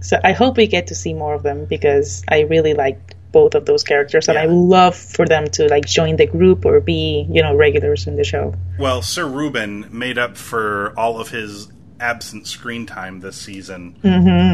so 0.00 0.18
I 0.22 0.32
hope 0.32 0.56
we 0.56 0.66
get 0.68 0.86
to 0.88 0.94
see 0.94 1.12
more 1.12 1.34
of 1.34 1.42
them 1.42 1.64
because 1.66 2.22
I 2.28 2.40
really 2.42 2.74
liked 2.74 3.14
both 3.34 3.54
of 3.54 3.66
those 3.66 3.82
characters 3.84 4.28
and 4.30 4.38
I 4.38 4.46
love 4.46 4.96
for 4.96 5.26
them 5.26 5.44
to 5.56 5.68
like 5.68 5.84
join 5.86 6.16
the 6.16 6.26
group 6.26 6.64
or 6.64 6.80
be, 6.80 7.26
you 7.30 7.42
know, 7.42 7.54
regulars 7.54 8.06
in 8.06 8.16
the 8.16 8.24
show. 8.24 8.54
well, 8.78 9.02
Sir 9.02 9.26
Ruben 9.26 9.86
made 9.90 10.16
up 10.16 10.36
for 10.38 10.94
all 10.96 11.20
of 11.20 11.28
his 11.28 11.68
absent 12.00 12.46
screen 12.46 12.86
time 12.86 13.20
this 13.20 13.36
season 13.36 13.96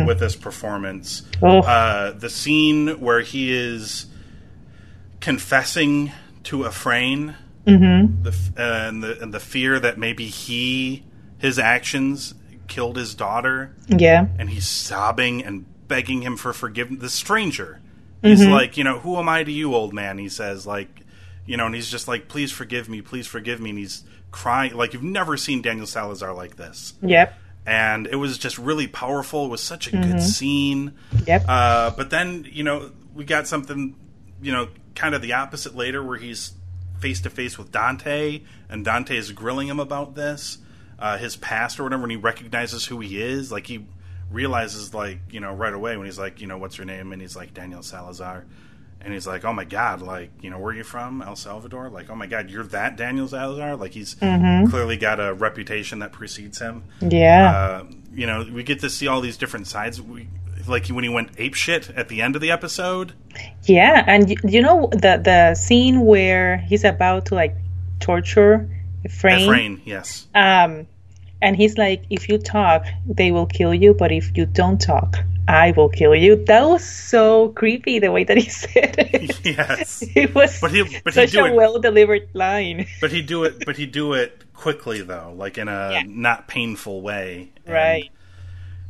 with 0.06 0.18
this 0.18 0.36
performance. 0.36 1.22
Oh. 1.42 1.60
Uh, 1.60 2.10
the 2.12 2.30
scene 2.30 3.00
where 3.00 3.20
he 3.20 3.52
is 3.52 4.06
confessing 5.20 6.12
to 6.44 6.66
Ephraim, 6.66 7.34
the 7.64 8.34
uh, 8.56 8.62
and 8.88 9.02
the 9.02 9.20
and 9.22 9.32
the 9.34 9.40
fear 9.40 9.78
that 9.78 9.98
maybe 9.98 10.26
he 10.26 11.04
his 11.38 11.58
actions 11.58 12.34
killed 12.68 12.96
his 12.96 13.14
daughter, 13.14 13.74
Yeah. 13.88 14.26
and 14.38 14.48
he's 14.50 14.66
sobbing 14.68 15.42
and 15.44 15.64
begging 15.88 16.22
him 16.22 16.36
for 16.36 16.52
forgiveness. 16.52 17.00
The 17.00 17.10
stranger, 17.10 17.80
he's 18.22 18.46
like, 18.46 18.76
you 18.76 18.84
know, 18.84 18.98
who 18.98 19.16
am 19.16 19.28
I 19.28 19.42
to 19.44 19.52
you, 19.52 19.74
old 19.74 19.92
man? 19.92 20.18
He 20.18 20.28
says, 20.28 20.66
like, 20.66 20.88
you 21.46 21.56
know, 21.56 21.66
and 21.66 21.74
he's 21.74 21.90
just 21.90 22.06
like, 22.08 22.28
please 22.28 22.52
forgive 22.52 22.88
me, 22.88 23.00
please 23.02 23.26
forgive 23.26 23.60
me, 23.60 23.70
and 23.70 23.78
he's 23.78 24.04
crying 24.30 24.74
like 24.76 24.92
you've 24.92 25.02
never 25.02 25.36
seen 25.36 25.60
Daniel 25.62 25.86
Salazar 25.86 26.32
like 26.32 26.54
this, 26.56 26.94
Yep. 27.02 27.34
and 27.66 28.06
it 28.06 28.14
was 28.16 28.38
just 28.38 28.58
really 28.58 28.86
powerful. 28.86 29.46
It 29.46 29.48
was 29.48 29.60
such 29.62 29.88
a 29.88 29.90
good 29.92 30.22
scene. 30.22 30.92
Yep. 31.26 31.44
Uh, 31.48 31.90
but 31.90 32.10
then, 32.10 32.46
you 32.50 32.62
know, 32.62 32.92
we 33.14 33.24
got 33.24 33.48
something, 33.48 33.96
you 34.40 34.52
know, 34.52 34.68
kind 34.94 35.14
of 35.14 35.22
the 35.22 35.32
opposite 35.32 35.74
later 35.74 36.02
where 36.02 36.16
he's 36.18 36.52
face 37.00 37.20
to 37.22 37.30
face 37.30 37.58
with 37.58 37.72
Dante, 37.72 38.42
and 38.68 38.84
Dante 38.84 39.16
is 39.16 39.32
grilling 39.32 39.66
him 39.66 39.80
about 39.80 40.14
this, 40.14 40.58
uh, 40.98 41.16
his 41.18 41.34
past 41.36 41.80
or 41.80 41.84
whatever, 41.84 42.02
and 42.04 42.12
he 42.12 42.16
recognizes 42.16 42.84
who 42.86 43.00
he 43.00 43.20
is. 43.20 43.50
Like, 43.50 43.66
he 43.66 43.86
realizes, 44.30 44.94
like, 44.94 45.18
you 45.30 45.40
know, 45.40 45.52
right 45.52 45.74
away 45.74 45.96
when 45.96 46.06
he's 46.06 46.18
like, 46.18 46.40
you 46.40 46.46
know, 46.46 46.58
what's 46.58 46.78
your 46.78 46.86
name? 46.86 47.12
And 47.12 47.20
he's 47.20 47.36
like, 47.36 47.54
Daniel 47.54 47.82
Salazar. 47.82 48.44
And 49.02 49.14
he's 49.14 49.26
like, 49.26 49.46
oh 49.46 49.52
my 49.52 49.64
God, 49.64 50.02
like, 50.02 50.30
you 50.42 50.50
know, 50.50 50.58
where 50.58 50.72
are 50.72 50.76
you 50.76 50.84
from? 50.84 51.22
El 51.22 51.34
Salvador? 51.34 51.88
Like, 51.88 52.10
oh 52.10 52.14
my 52.14 52.26
God, 52.26 52.50
you're 52.50 52.64
that 52.64 52.96
Daniel 52.96 53.26
Salazar? 53.26 53.76
Like, 53.76 53.92
he's 53.92 54.14
clearly 54.14 54.98
got 54.98 55.18
a 55.20 55.32
reputation 55.32 56.00
that 56.00 56.12
precedes 56.12 56.58
him 56.58 56.84
yeah. 57.00 57.50
uh, 57.50 57.84
you 58.12 58.26
know, 58.26 58.46
we 58.52 58.62
get 58.62 58.80
to 58.80 58.90
see 58.90 59.08
all 59.08 59.20
these 59.20 59.36
different 59.36 59.66
sides. 59.66 60.00
We, 60.00 60.28
like 60.68 60.86
when 60.88 61.04
he 61.04 61.10
went 61.10 61.30
ape 61.38 61.54
shit 61.54 61.90
at 61.90 62.08
the 62.08 62.20
end 62.20 62.36
of 62.36 62.42
the 62.42 62.50
episode. 62.50 63.14
Yeah, 63.64 64.04
and 64.06 64.28
y- 64.28 64.36
you 64.44 64.62
know 64.62 64.88
the 64.92 65.20
the 65.22 65.54
scene 65.54 66.02
where 66.02 66.58
he's 66.58 66.84
about 66.84 67.26
to 67.26 67.34
like 67.34 67.56
torture 67.98 68.68
Ephraim, 69.04 69.40
Ephraim, 69.40 69.82
yes. 69.84 70.26
um, 70.34 70.86
and 71.42 71.56
he's 71.56 71.76
like, 71.78 72.04
"If 72.10 72.28
you 72.28 72.38
talk, 72.38 72.84
they 73.06 73.30
will 73.32 73.46
kill 73.46 73.72
you, 73.74 73.94
but 73.94 74.12
if 74.12 74.36
you 74.36 74.46
don't 74.46 74.80
talk, 74.80 75.16
I 75.48 75.72
will 75.72 75.88
kill 75.88 76.14
you." 76.14 76.44
That 76.46 76.62
was 76.68 76.84
so 76.84 77.48
creepy 77.50 77.98
the 77.98 78.10
way 78.12 78.24
that 78.24 78.36
he 78.36 78.48
said 78.62 78.94
it. 78.98 79.44
yes. 79.44 80.02
it 80.14 80.34
was 80.34 80.60
But 80.60 80.72
he- 80.72 80.82
but 81.04 81.14
he'd 81.14 81.20
such 81.28 81.32
do 81.32 81.44
a 81.44 81.48
it- 81.48 81.54
well 81.54 81.78
delivered 81.80 82.28
line. 82.34 82.86
But 83.00 83.12
he 83.12 83.22
do 83.22 83.44
it 83.44 83.64
but 83.64 83.76
he 83.76 83.86
do 83.86 84.12
it 84.14 84.44
quickly 84.54 85.00
though, 85.02 85.32
like 85.36 85.56
in 85.58 85.68
a 85.68 85.90
Yeah. 85.92 86.02
not 86.06 86.48
painful 86.48 87.00
way. 87.02 87.50
And 87.66 87.74
right. 87.74 88.10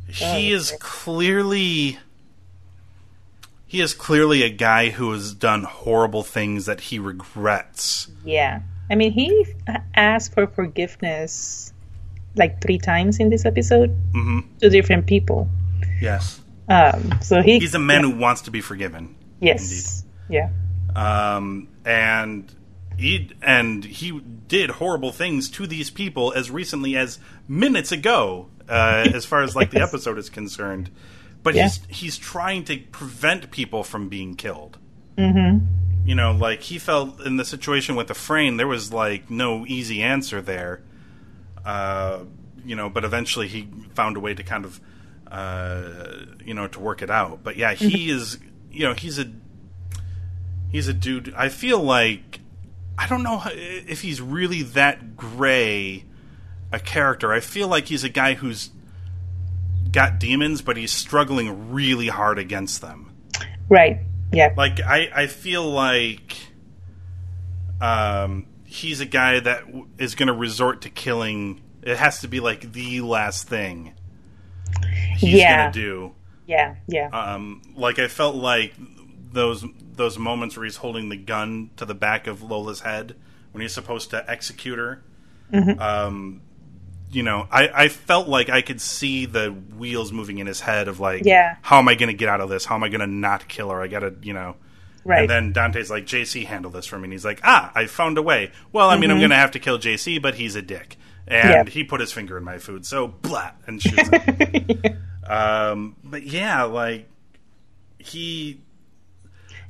He 0.07 0.51
oh, 0.53 0.57
is 0.57 0.73
clearly 0.81 1.97
he 3.65 3.79
is 3.79 3.93
clearly 3.93 4.43
a 4.43 4.49
guy 4.49 4.89
who 4.89 5.13
has 5.13 5.33
done 5.33 5.63
horrible 5.63 6.23
things 6.23 6.65
that 6.65 6.81
he 6.81 6.99
regrets. 6.99 8.09
Yeah. 8.25 8.61
I 8.89 8.95
mean, 8.95 9.13
he 9.13 9.45
asked 9.95 10.33
for 10.33 10.45
forgiveness 10.47 11.71
like 12.35 12.61
three 12.61 12.77
times 12.77 13.19
in 13.19 13.29
this 13.29 13.45
episode 13.45 13.89
hmm 14.13 14.39
to 14.59 14.69
different 14.69 15.05
people. 15.07 15.49
Yes. 16.01 16.39
Um, 16.69 17.19
so 17.21 17.41
he 17.41 17.59
He's 17.59 17.75
a 17.75 17.79
man 17.79 18.03
who 18.03 18.11
wants 18.17 18.41
to 18.43 18.51
be 18.51 18.61
forgiven. 18.61 19.15
yes, 19.41 20.03
yeah. 20.29 20.49
um, 20.95 21.67
and 21.85 22.53
he 22.97 23.31
and 23.41 23.83
he 23.83 24.19
did 24.47 24.69
horrible 24.71 25.11
things 25.11 25.49
to 25.51 25.67
these 25.67 25.89
people 25.89 26.31
as 26.33 26.49
recently 26.51 26.95
as 26.95 27.19
minutes 27.47 27.91
ago, 27.91 28.47
uh, 28.69 29.07
as 29.13 29.25
far 29.25 29.41
as 29.41 29.55
like 29.55 29.71
the 29.71 29.81
episode 29.81 30.17
is 30.17 30.29
concerned. 30.29 30.89
But 31.43 31.55
Yeah. 31.55 31.63
he's 31.63 31.79
he's 31.89 32.17
trying 32.17 32.63
to 32.65 32.77
prevent 32.91 33.51
people 33.51 33.83
from 33.83 34.07
being 34.09 34.35
killed. 34.35 34.77
Mm-hmm. 35.17 35.65
You 36.07 36.15
know, 36.15 36.31
like 36.31 36.61
he 36.61 36.77
felt 36.79 37.19
in 37.21 37.37
the 37.37 37.45
situation 37.45 37.95
with 37.95 38.09
Ephraim, 38.09 38.57
there 38.57 38.67
was 38.67 38.93
like 38.93 39.29
no 39.29 39.65
easy 39.67 40.01
answer 40.01 40.41
there. 40.41 40.81
Uh, 41.65 42.25
you 42.65 42.75
know, 42.75 42.89
but 42.89 43.03
eventually 43.03 43.47
he 43.47 43.67
found 43.93 44.17
a 44.17 44.19
way 44.19 44.33
to 44.33 44.43
kind 44.43 44.65
of, 44.65 44.79
uh, 45.27 46.25
you 46.43 46.53
know, 46.53 46.67
to 46.67 46.79
work 46.79 47.01
it 47.01 47.09
out. 47.09 47.43
But 47.43 47.57
yeah, 47.57 47.73
he 47.73 48.09
is, 48.09 48.39
you 48.71 48.85
know, 48.85 48.93
he's 48.93 49.19
a 49.19 49.31
he's 50.71 50.87
a 50.87 50.93
dude. 50.93 51.33
I 51.35 51.49
feel 51.49 51.79
like 51.79 52.39
I 52.97 53.07
don't 53.07 53.23
know 53.23 53.41
if 53.45 54.01
he's 54.01 54.21
really 54.21 54.63
that 54.63 55.15
gray 55.15 56.05
a 56.71 56.79
character. 56.79 57.33
I 57.33 57.39
feel 57.39 57.67
like 57.67 57.87
he's 57.87 58.03
a 58.03 58.09
guy 58.09 58.35
who's 58.35 58.69
got 59.91 60.19
demons, 60.19 60.61
but 60.61 60.77
he's 60.77 60.91
struggling 60.91 61.71
really 61.71 62.07
hard 62.07 62.39
against 62.39 62.81
them. 62.81 63.13
Right. 63.69 63.99
Yeah. 64.31 64.53
Like 64.55 64.79
I, 64.79 65.09
I 65.13 65.27
feel 65.27 65.69
like 65.69 66.37
um, 67.81 68.45
he's 68.73 69.01
a 69.01 69.05
guy 69.05 69.39
that 69.41 69.63
is 69.97 70.15
going 70.15 70.27
to 70.27 70.33
resort 70.33 70.81
to 70.83 70.89
killing. 70.89 71.61
It 71.83 71.97
has 71.97 72.21
to 72.21 72.27
be 72.27 72.39
like 72.39 72.71
the 72.71 73.01
last 73.01 73.47
thing 73.49 73.93
he's 75.17 75.33
Yeah. 75.39 75.63
going 75.63 75.73
to 75.73 75.79
do. 75.79 76.11
Yeah. 76.47 76.75
Yeah. 76.87 77.07
um, 77.09 77.61
like 77.75 77.99
I 77.99 78.07
felt 78.07 78.35
like 78.35 78.73
those 79.31 79.63
those 79.93 80.17
moments 80.17 80.55
where 80.57 80.63
he's 80.63 80.77
holding 80.77 81.09
the 81.09 81.17
gun 81.17 81.69
to 81.77 81.85
the 81.85 81.93
back 81.93 82.27
of 82.27 82.41
Lola's 82.41 82.79
head 82.81 83.15
when 83.51 83.61
he's 83.61 83.73
supposed 83.73 84.09
to 84.11 84.29
execute 84.29 84.77
her. 84.79 85.03
Um, 85.53 86.41
you 87.11 87.23
know, 87.23 87.45
I, 87.51 87.67
I 87.73 87.87
felt 87.89 88.29
like 88.29 88.49
I 88.49 88.61
could 88.61 88.79
see 88.79 89.25
the 89.25 89.49
wheels 89.49 90.13
moving 90.13 90.37
in 90.39 90.47
his 90.47 90.61
head 90.61 90.87
of 90.87 91.01
like, 91.01 91.23
Yeah. 91.25 91.57
how 91.61 91.77
am 91.79 91.89
I 91.89 91.95
going 91.95 92.07
to 92.07 92.13
get 92.17 92.29
out 92.29 92.39
of 92.39 92.49
this? 92.49 92.63
How 92.63 92.75
am 92.75 92.83
I 92.83 92.89
going 92.89 93.01
to 93.01 93.07
not 93.07 93.47
kill 93.49 93.69
her? 93.69 93.81
I 93.81 93.87
got 93.87 93.99
to, 93.99 94.15
you 94.21 94.33
know. 94.33 94.55
Right. 95.03 95.21
And 95.21 95.29
then 95.29 95.51
Dante's 95.53 95.89
like, 95.89 96.05
JC, 96.05 96.45
handle 96.45 96.71
this 96.71 96.85
for 96.85 96.97
me. 96.97 97.05
And 97.05 97.13
he's 97.13 97.25
like, 97.25 97.39
ah, 97.43 97.71
I 97.75 97.85
found 97.87 98.17
a 98.17 98.21
way. 98.21 98.51
Well, 98.71 98.89
I 98.89 98.97
mean, 98.97 99.11
I'm 99.11 99.17
going 99.19 99.29
to 99.31 99.35
have 99.35 99.51
to 99.51 99.59
kill 99.59 99.77
JC, 99.79 100.21
but 100.21 100.35
he's 100.35 100.55
a 100.55 100.61
dick. 100.61 100.97
And 101.27 101.43
Mm-hmm. 101.43 101.67
Yeah. 101.67 101.71
he 101.71 101.83
put 101.83 101.99
his 102.01 102.11
finger 102.11 102.37
in 102.37 102.43
my 102.43 102.57
food. 102.57 102.85
So, 102.85 103.07
blah, 103.07 103.51
and 103.67 103.81
shoots 103.81 104.09
him. 104.09 104.81
um, 105.27 105.95
but 106.03 106.23
yeah, 106.23 106.63
like, 106.63 107.07
he. 107.97 108.59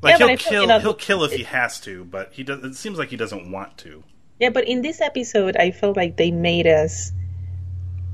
Like 0.02 0.14
Yeah, 0.14 0.18
he'll 0.18 0.28
I 0.30 0.36
feel, 0.38 0.50
kill, 0.52 0.62
you 0.64 0.68
know, 0.68 0.80
he'll 0.80 0.94
kill 0.96 1.24
if 1.24 1.32
he 1.34 1.44
has 1.44 1.80
to, 1.82 2.04
but 2.06 2.34
he 2.34 2.44
does. 2.44 2.64
It 2.64 2.76
seems 2.76 2.98
like 2.98 3.10
he 3.10 3.18
doesn't 3.18 3.52
want 3.52 3.78
to. 3.80 4.04
Yeah, 4.40 4.50
but 4.50 4.68
in 4.68 4.82
this 4.82 5.00
episode, 5.02 5.56
I 5.58 5.70
felt 5.72 5.96
like 5.98 6.18
they 6.18 6.32
made 6.32 6.66
us. 6.68 7.12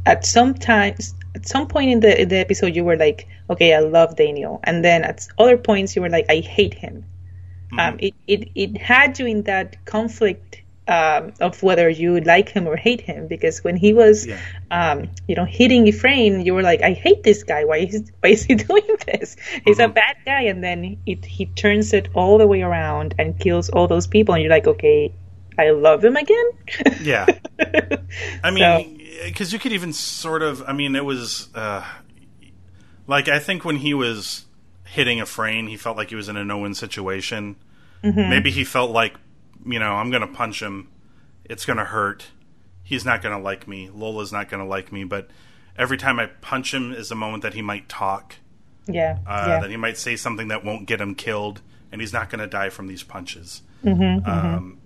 At 0.05 0.25
some 0.25 0.53
times, 0.53 1.13
at 1.35 1.47
some 1.47 1.67
point 1.67 1.91
in 1.91 1.99
the 1.99 2.21
in 2.21 2.29
the 2.29 2.37
episode, 2.37 2.75
you 2.75 2.83
were 2.83 2.97
like, 2.97 3.27
"Okay, 3.49 3.73
I 3.73 3.79
love 3.79 4.15
Daniel," 4.15 4.59
and 4.63 4.83
then 4.83 5.03
at 5.03 5.27
other 5.37 5.57
points, 5.57 5.95
you 5.95 6.01
were 6.01 6.09
like, 6.09 6.25
"I 6.29 6.39
hate 6.39 6.73
him." 6.73 7.05
Mm-hmm. 7.71 7.79
Um, 7.79 7.95
it, 7.99 8.13
it 8.27 8.49
it 8.55 8.77
had 8.77 9.19
you 9.19 9.25
in 9.27 9.43
that 9.43 9.83
conflict 9.85 10.61
um, 10.87 11.33
of 11.41 11.61
whether 11.61 11.89
you 11.89 12.21
like 12.21 12.47
him 12.47 12.65
or 12.65 12.77
hate 12.77 13.01
him, 13.01 13.27
because 13.27 13.61
when 13.63 13.75
he 13.75 13.91
was, 13.93 14.25
Yeah. 14.25 14.39
um, 14.71 15.09
you 15.27 15.35
know, 15.35 15.43
hitting 15.43 15.85
Ephraim, 15.87 16.39
you 16.39 16.53
were 16.53 16.63
like, 16.63 16.81
"I 16.81 16.93
hate 16.93 17.23
this 17.23 17.43
guy. 17.43 17.65
Why 17.65 17.77
is 17.79 18.09
why 18.21 18.29
is 18.29 18.43
he 18.43 18.55
doing 18.69 18.87
this? 19.05 19.35
He's 19.65 19.77
Mm-hmm. 19.79 19.91
a 19.91 19.93
bad 19.93 20.15
guy." 20.25 20.41
And 20.43 20.63
then 20.63 20.97
it 21.05 21.25
he 21.25 21.45
turns 21.47 21.93
it 21.93 22.07
all 22.13 22.37
the 22.37 22.47
way 22.47 22.61
around 22.61 23.15
and 23.19 23.37
kills 23.37 23.69
all 23.69 23.87
those 23.87 24.07
people, 24.07 24.33
and 24.33 24.41
you're 24.43 24.51
like, 24.51 24.67
"Okay." 24.67 25.13
I 25.59 25.71
love 25.71 26.05
him 26.05 26.15
again. 26.15 26.49
Yeah. 27.01 27.25
I 27.59 27.97
So- 28.43 28.51
mean, 28.51 28.96
because 29.25 29.53
you 29.53 29.59
could 29.59 29.73
even 29.73 29.93
sort 29.93 30.41
of. 30.41 30.63
I 30.67 30.73
mean, 30.73 30.95
it 30.95 31.05
was 31.05 31.49
uh, 31.55 31.85
Like 33.07 33.29
I 33.29 33.39
think 33.39 33.63
when 33.63 33.77
he 33.77 33.93
was 33.93 34.45
hitting 34.85 35.19
Ephraim, 35.19 35.67
he 35.67 35.77
felt 35.77 35.97
like 35.97 36.09
he 36.09 36.15
was 36.15 36.29
in 36.29 36.37
a 36.37 36.43
no-win 36.45 36.73
situation. 36.75 37.55
Maybe 38.29 38.51
he 38.51 38.63
felt 38.63 38.91
like, 38.91 39.15
you 39.65 39.79
know, 39.79 39.93
I'm 39.93 40.11
going 40.11 40.21
to 40.21 40.27
punch 40.27 40.61
him. 40.61 40.89
It's 41.43 41.65
going 41.65 41.77
to 41.77 41.83
hurt. 41.85 42.27
He's 42.83 43.03
not 43.03 43.21
going 43.21 43.35
to 43.35 43.41
like 43.41 43.67
me. 43.67 43.89
Lola's 43.89 44.31
not 44.31 44.49
going 44.49 44.61
to 44.61 44.69
like 44.69 44.91
me. 44.91 45.03
But 45.03 45.29
every 45.77 45.97
time 45.97 46.19
I 46.19 46.27
punch 46.27 46.73
him 46.73 46.93
is 46.93 47.11
a 47.11 47.15
moment 47.15 47.43
that 47.43 47.53
he 47.53 47.61
might 47.61 47.89
talk. 47.89 48.35
Yeah. 48.87 49.17
Uh, 49.27 49.45
yeah. 49.47 49.59
That 49.61 49.69
he 49.69 49.77
might 49.77 49.97
say 49.97 50.15
something 50.15 50.49
that 50.49 50.63
won't 50.63 50.85
get 50.85 51.01
him 51.01 51.15
killed, 51.15 51.61
and 51.91 51.99
he's 51.99 52.13
not 52.13 52.29
going 52.29 52.39
to 52.39 52.47
die 52.47 52.69
from 52.69 52.87
these 52.87 53.03
punches. 53.03 53.61
Mm-hmm, 53.83 54.29
um, 54.29 54.77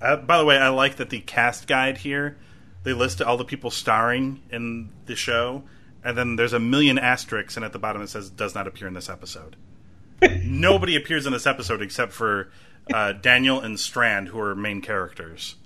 uh, 0.00 0.16
by 0.16 0.38
the 0.38 0.44
way, 0.44 0.58
I 0.58 0.68
like 0.68 0.96
that 0.96 1.10
the 1.10 1.20
cast 1.20 1.66
guide 1.66 1.98
here 1.98 2.36
they 2.84 2.92
list 2.92 3.20
all 3.20 3.36
the 3.36 3.44
people 3.44 3.70
starring 3.70 4.40
in 4.50 4.90
the 5.06 5.16
show, 5.16 5.64
and 6.04 6.16
then 6.16 6.36
there's 6.36 6.52
a 6.52 6.60
million 6.60 6.98
asterisks, 6.98 7.56
and 7.56 7.64
at 7.64 7.72
the 7.72 7.78
bottom 7.78 8.02
it 8.02 8.08
says 8.08 8.30
does 8.30 8.54
not 8.54 8.66
appear 8.66 8.88
in 8.88 8.94
this 8.94 9.08
episode. 9.08 9.56
Nobody 10.42 10.96
appears 10.96 11.26
in 11.26 11.32
this 11.32 11.46
episode 11.46 11.82
except 11.82 12.12
for 12.12 12.50
uh, 12.92 13.12
Daniel 13.12 13.60
and 13.60 13.78
Strand, 13.78 14.28
who 14.28 14.40
are 14.40 14.54
main 14.54 14.80
characters. 14.80 15.56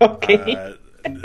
okay. 0.00 0.54
Uh, 0.54 0.72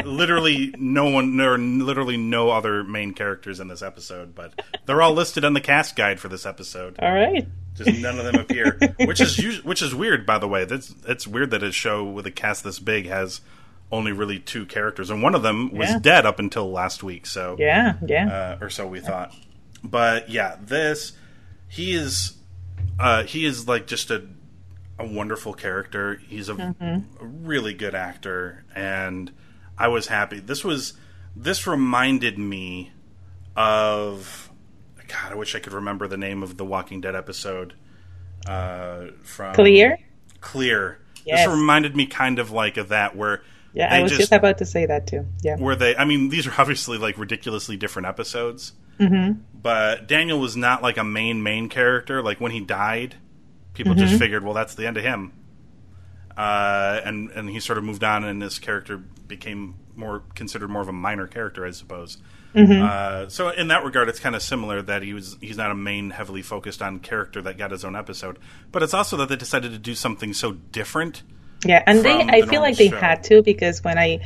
literally 0.05 0.73
no 0.77 1.09
one 1.09 1.35
there 1.35 1.53
are 1.53 1.57
literally 1.57 2.15
no 2.15 2.51
other 2.51 2.83
main 2.83 3.11
characters 3.13 3.59
in 3.59 3.67
this 3.67 3.81
episode 3.81 4.33
but 4.35 4.53
they're 4.85 5.01
all 5.01 5.13
listed 5.13 5.43
on 5.43 5.53
the 5.53 5.59
cast 5.59 5.95
guide 5.95 6.19
for 6.19 6.29
this 6.29 6.45
episode 6.45 6.95
All 6.99 7.11
right. 7.11 7.45
just 7.75 7.99
none 7.99 8.17
of 8.17 8.23
them 8.23 8.35
appear 8.35 8.77
which 8.99 9.19
is 9.19 9.63
which 9.63 9.81
is 9.81 9.93
weird 9.93 10.25
by 10.25 10.37
the 10.37 10.47
way 10.47 10.63
that's 10.63 10.93
it's 11.07 11.27
weird 11.27 11.51
that 11.51 11.63
a 11.63 11.71
show 11.71 12.03
with 12.05 12.25
a 12.27 12.31
cast 12.31 12.63
this 12.63 12.79
big 12.79 13.07
has 13.07 13.41
only 13.93 14.11
really 14.11 14.39
two 14.39 14.65
characters 14.65 15.09
and 15.11 15.21
one 15.21 15.35
of 15.35 15.43
them 15.43 15.71
was 15.71 15.87
Yeah. 15.89 15.99
dead 15.99 16.25
up 16.25 16.39
until 16.39 16.71
last 16.71 17.03
week 17.03 17.25
so 17.27 17.55
Yeah. 17.59 17.93
Yeah. 18.05 18.27
uh, 18.59 18.63
or 18.65 18.69
so 18.69 18.87
we 18.87 18.99
thought. 18.99 19.33
But 19.83 20.29
yeah, 20.29 20.55
this 20.59 21.13
he 21.67 21.93
is 21.93 22.33
uh, 22.99 23.23
he 23.23 23.45
is 23.45 23.67
like 23.67 23.85
just 23.87 24.09
a 24.11 24.25
a 24.99 25.05
wonderful 25.05 25.53
character. 25.53 26.15
He's 26.27 26.49
a, 26.49 26.75
a 27.19 27.25
really 27.25 27.73
good 27.73 27.95
actor, 27.95 28.63
and 28.75 29.31
I 29.77 29.87
was 29.89 30.07
happy. 30.07 30.39
This 30.39 30.63
was 30.63 30.93
this 31.35 31.65
reminded 31.67 32.37
me 32.37 32.91
of 33.55 34.51
God. 35.07 35.31
I 35.31 35.35
wish 35.35 35.55
I 35.55 35.59
could 35.59 35.73
remember 35.73 36.07
the 36.07 36.17
name 36.17 36.43
of 36.43 36.57
the 36.57 36.65
Walking 36.65 37.01
Dead 37.01 37.15
episode 37.15 37.73
uh, 38.47 39.07
from 39.23 39.53
Clear. 39.55 39.97
Clear. 40.41 40.99
Yes. 41.25 41.45
This 41.45 41.55
reminded 41.55 41.95
me 41.95 42.05
kind 42.05 42.39
of 42.39 42.51
like 42.51 42.77
of 42.77 42.89
that 42.89 43.15
where 43.15 43.41
Yeah, 43.73 43.89
they 43.89 43.97
I 43.97 44.03
was 44.03 44.11
just, 44.11 44.31
about 44.31 44.59
to 44.59 44.65
say 44.65 44.85
that 44.85 45.07
too. 45.07 45.25
Yeah. 45.41 45.57
Were 45.57 45.75
they 45.75 45.95
i 45.95 46.05
mean 46.05 46.29
these 46.29 46.47
are 46.47 46.53
obviously 46.57 46.97
like 46.97 47.17
ridiculously 47.17 47.77
different 47.77 48.07
episodes. 48.07 48.73
Mm-hmm. 48.99 49.41
but 49.59 50.07
daniel 50.07 50.39
was 50.39 50.55
not 50.55 50.83
like 50.83 50.97
a 50.97 51.03
main 51.03 51.41
main 51.41 51.67
character. 51.67 52.21
Like 52.21 52.39
when 52.39 52.51
he 52.51 52.59
died 52.59 53.15
people 53.73 53.95
just 53.95 54.19
figured 54.19 54.43
well 54.43 54.53
that's 54.53 54.75
the 54.75 54.85
end 54.85 54.97
of 54.97 55.03
him. 55.03 55.33
Uh, 56.37 57.01
and 57.03 57.29
and 57.31 57.49
he 57.49 57.59
sort 57.59 57.77
of 57.77 57.83
moved 57.83 58.03
on 58.03 58.23
and 58.23 58.41
this 58.41 58.59
character 58.59 58.97
became 58.97 59.75
more 59.95 60.23
considered 60.35 60.69
more 60.69 60.81
of 60.81 60.87
a 60.87 60.93
minor 60.93 61.27
character 61.27 61.65
i 61.65 61.71
suppose. 61.71 62.17
Uh, 62.55 63.27
so 63.29 63.49
in 63.49 63.67
that 63.69 63.83
regard 63.83 64.07
it's 64.09 64.19
kind 64.19 64.35
of 64.35 64.43
similar 64.43 64.79
that 64.83 65.01
he 65.01 65.11
was 65.11 65.37
he's 65.41 65.57
not 65.57 65.71
a 65.71 65.75
main 65.75 66.11
heavily 66.11 66.43
focused 66.43 66.83
on 66.83 66.99
character 66.99 67.41
that 67.41 67.57
got 67.57 67.71
his 67.71 67.83
own 67.83 67.95
episode. 67.95 68.37
But 68.71 68.83
it's 68.83 68.93
also 68.93 69.17
that 69.17 69.29
they 69.29 69.35
decided 69.35 69.71
to 69.71 69.79
do 69.79 69.95
something 69.95 70.33
so 70.33 70.51
different 70.51 71.23
Yeah, 71.65 71.83
and 71.85 72.03
they 72.03 72.11
I 72.21 72.41
feel 72.43 72.61
like 72.61 72.77
they 72.77 72.89
show. 72.89 72.97
had 72.97 73.23
to 73.25 73.41
because 73.43 73.83
when 73.83 73.97
I 73.97 74.19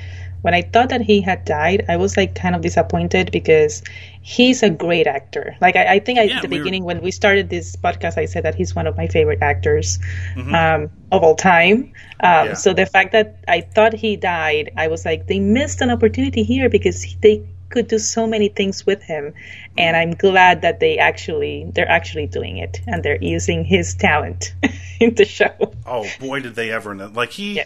when 0.43 0.54
I 0.54 0.62
thought 0.62 0.89
that 0.89 1.02
he 1.02 1.19
had 1.21 1.43
died, 1.45 1.86
I 1.89 1.97
was 1.97 2.15
like 2.15 2.36
kind 2.36 2.56
of 2.56 2.62
disappointed 2.62 3.32
because 3.32 3.82
he's 4.21 4.62
a 4.63 4.69
great 4.69 5.08
actor. 5.08 5.56
Like 5.60 5.76
I, 5.76 5.95
I 5.95 6.00
think 6.00 6.19
I, 6.19 6.23
Yeah, 6.23 6.36
at 6.38 6.41
the 6.43 6.47
we 6.47 6.58
were- 6.58 6.63
beginning 6.63 6.84
when 6.84 7.02
we 7.02 7.10
started 7.12 7.50
this 7.50 7.76
podcast, 7.76 8.17
I 8.17 8.26
said 8.26 8.43
that 8.45 8.54
he's 8.56 8.76
one 8.76 8.86
of 8.88 8.95
my 8.95 9.08
favorite 9.08 9.41
actors 9.41 9.97
Mm-hmm. 10.36 10.54
um, 10.56 10.89
of 11.12 11.23
all 11.23 11.36
time. 11.36 11.91
Um, 12.21 12.47
Yeah. 12.47 12.54
So 12.54 12.73
the 12.73 12.86
fact 12.86 13.12
that 13.13 13.38
I 13.47 13.62
thought 13.62 13.93
he 13.93 14.15
died, 14.15 14.71
I 14.78 14.88
was 14.88 15.06
like, 15.06 15.26
they 15.28 15.39
missed 15.39 15.82
an 15.82 15.89
opportunity 15.89 16.43
here 16.43 16.69
because 16.69 17.04
they 17.21 17.41
could 17.69 17.88
do 17.88 17.99
so 17.99 18.25
many 18.27 18.49
things 18.49 18.86
with 18.86 19.01
him, 19.03 19.34
and 19.77 19.95
I'm 19.97 20.12
glad 20.12 20.62
that 20.62 20.80
they 20.80 20.97
actually 20.97 21.69
they're 21.73 21.89
actually 21.89 22.27
doing 22.27 22.58
it 22.58 22.80
and 22.88 23.03
they're 23.03 23.21
using 23.21 23.65
his 23.65 23.95
talent 23.95 24.53
in 24.99 25.15
the 25.15 25.25
show. 25.25 25.53
Oh 25.86 26.08
boy, 26.19 26.39
did 26.41 26.56
they 26.56 26.71
ever! 26.71 26.95
Like 26.95 27.32
he, 27.32 27.62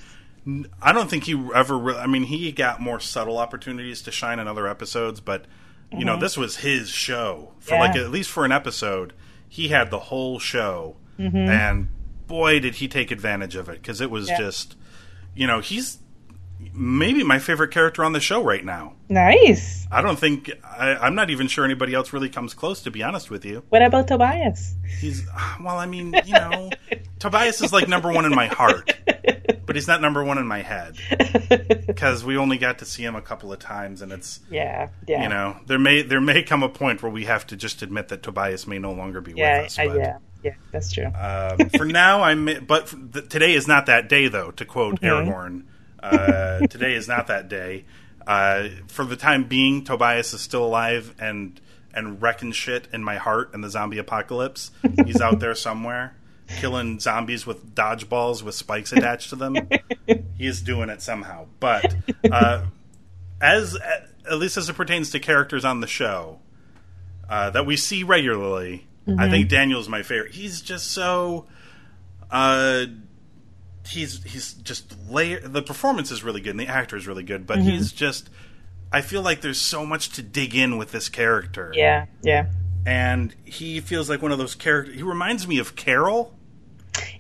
I 0.82 0.92
don't 0.92 1.10
think 1.10 1.26
he 1.26 1.34
ever. 1.54 1.78
Re- 1.78 1.96
I 1.98 2.08
mean, 2.08 2.24
he 2.24 2.52
got 2.52 2.82
more 2.82 3.00
subtle 3.00 3.38
opportunities 3.38 4.02
to 4.04 4.12
shine 4.12 4.40
in 4.40 4.48
other 4.48 4.68
episodes, 4.68 5.20
but 5.22 5.46
you 5.92 6.06
know, 6.06 6.18
this 6.20 6.38
was 6.38 6.58
his 6.58 6.90
show 6.90 7.52
for 7.60 7.72
Mm-hmm. 7.72 7.74
Yeah. 7.74 7.88
like 7.88 7.96
at 7.98 8.10
least 8.12 8.30
for 8.32 8.46
an 8.46 8.52
episode. 8.52 9.14
He 9.50 9.68
had 9.68 9.92
the 9.92 10.00
whole 10.00 10.40
show, 10.40 10.96
Mm-hmm. 11.20 11.38
and 11.38 11.88
boy, 12.28 12.60
did 12.62 12.76
he 12.76 12.88
take 12.88 13.12
advantage 13.12 13.56
of 13.58 13.68
it 13.70 13.82
because 13.82 14.00
it 14.02 14.10
was 14.10 14.30
Yeah. 14.30 14.38
just, 14.38 14.76
you 15.36 15.46
know, 15.46 15.60
he's 15.60 15.98
maybe 16.74 17.24
my 17.24 17.40
favorite 17.40 17.72
character 17.72 18.04
on 18.04 18.14
the 18.14 18.20
show 18.20 18.44
right 18.44 18.64
now. 18.64 18.94
Nice. 19.10 19.86
I 19.92 20.02
don't 20.02 20.18
think 20.18 20.50
I, 20.64 20.96
I'm 20.96 21.16
not 21.16 21.30
even 21.30 21.48
sure 21.48 21.66
anybody 21.66 21.94
else 21.94 22.14
really 22.14 22.30
comes 22.30 22.54
close. 22.54 22.82
To 22.84 22.92
be 22.92 23.04
honest 23.04 23.30
with 23.30 23.44
you. 23.46 23.64
What 23.70 23.82
about 23.82 24.08
Tobias? 24.08 24.76
He's 25.00 25.26
well. 25.62 25.78
I 25.78 25.86
mean, 25.86 26.14
you 26.26 26.34
know, 26.34 26.70
Tobias 27.20 27.62
is 27.62 27.74
like 27.74 27.88
number 27.88 28.12
one 28.12 28.26
in 28.26 28.34
my 28.34 28.48
heart, 28.48 28.94
but 29.66 29.76
he's 29.76 29.88
not 29.88 30.02
number 30.02 30.24
one 30.24 30.38
in 30.38 30.48
my 30.48 30.62
head 30.62 30.96
because 31.88 32.24
we 32.24 32.38
only 32.38 32.58
got 32.58 32.80
to 32.80 32.86
see 32.86 33.04
him 33.04 33.16
a 33.16 33.22
couple 33.22 33.52
of 33.52 33.60
times, 33.60 34.02
and 34.02 34.12
it's 34.12 34.40
Yeah, 34.50 34.90
yeah, 35.08 35.24
you 35.24 35.30
know 35.30 35.58
there 35.68 35.80
may 35.80 36.02
there 36.04 36.22
may 36.22 36.44
come 36.44 36.64
a 36.64 36.70
point 36.70 37.04
where 37.04 37.12
we 37.12 37.26
have 37.26 37.46
to 37.48 37.56
just 37.56 37.82
admit 37.82 38.08
that 38.10 38.24
Tobias 38.24 38.66
may 38.68 38.80
no 38.80 38.94
longer 38.94 39.22
be 39.22 39.34
yeah, 39.36 39.58
with 39.60 39.66
us. 39.68 39.80
I- 39.80 39.88
But, 39.88 39.98
yeah, 39.98 40.18
yeah. 40.44 40.54
That's 40.72 40.92
true. 40.92 41.06
um, 41.08 41.70
for 41.70 41.86
now, 41.86 42.22
I'm. 42.24 42.66
But 42.66 42.94
th- 43.14 43.28
today 43.30 43.54
is 43.54 43.68
not 43.68 43.86
that 43.88 44.08
day, 44.10 44.28
though. 44.28 44.52
To 44.52 44.66
quote 44.66 45.00
Aragorn, 45.02 45.64
uh, 46.02 46.60
today 46.68 46.96
is 46.96 47.08
not 47.08 47.28
that 47.28 47.50
day. 47.50 47.86
Uh, 48.26 48.70
for 48.88 49.06
the 49.06 49.16
time 49.16 49.46
being, 49.46 49.84
Tobias 49.84 50.34
is 50.34 50.42
still 50.42 50.66
alive 50.66 51.16
and 51.20 51.60
and 51.94 52.22
wrecking 52.22 52.54
shit 52.54 52.88
in 52.94 53.04
my 53.04 53.18
heart 53.18 53.54
in 53.54 53.60
the 53.60 53.70
zombie 53.70 53.98
apocalypse. 53.98 54.72
He's 55.06 55.20
out 55.20 55.40
there 55.40 55.54
somewhere 55.54 56.16
killing 56.60 57.00
zombies 57.00 57.46
with 57.46 57.76
dodgeballs 57.76 58.44
with 58.44 58.56
spikes 58.56 58.92
attached 58.92 59.30
to 59.30 59.36
them. 59.36 59.56
he 60.38 60.46
is 60.46 60.62
doing 60.62 60.90
it 60.90 61.02
somehow. 61.02 61.48
But 61.60 61.96
uh, 62.32 62.66
as 63.40 63.78
at 64.30 64.38
least 64.38 64.58
as 64.58 64.70
it 64.70 64.74
pertains 64.74 65.12
to 65.12 65.20
characters 65.20 65.66
on 65.66 65.82
the 65.82 65.88
show 65.88 66.40
uh, 67.30 67.50
that 67.52 67.66
we 67.66 67.78
see 67.78 68.04
regularly, 68.04 68.88
I 69.18 69.30
think 69.30 69.50
Daniel's 69.50 69.90
my 69.90 70.04
favorite. 70.04 70.34
He's 70.34 70.62
just 70.62 70.92
so. 70.92 71.48
Uh, 72.30 72.86
he's 73.88 74.24
he's 74.24 74.54
just 74.54 74.96
layer. 75.10 75.40
The 75.40 75.62
performance 75.62 76.12
is 76.12 76.24
really 76.24 76.42
good, 76.42 76.52
and 76.52 76.60
the 76.60 76.68
actor 76.68 76.96
is 76.96 77.08
really 77.08 77.24
good, 77.24 77.46
but 77.48 77.60
he's 77.60 77.92
just. 77.92 78.30
I 78.94 79.02
feel 79.02 79.22
like 79.22 79.40
there's 79.42 79.60
so 79.62 79.86
much 79.86 80.10
to 80.12 80.22
dig 80.22 80.54
in 80.54 80.78
with 80.78 80.92
this 80.92 81.08
character, 81.08 81.72
yeah, 81.74 82.08
yeah, 82.22 82.48
and 82.86 83.34
he 83.46 83.80
feels 83.80 84.10
like 84.10 84.22
one 84.22 84.32
of 84.34 84.38
those 84.38 84.54
characters. 84.56 84.96
He 84.96 85.04
reminds 85.04 85.48
me 85.48 85.60
of 85.60 85.76
Carol. 85.78 86.38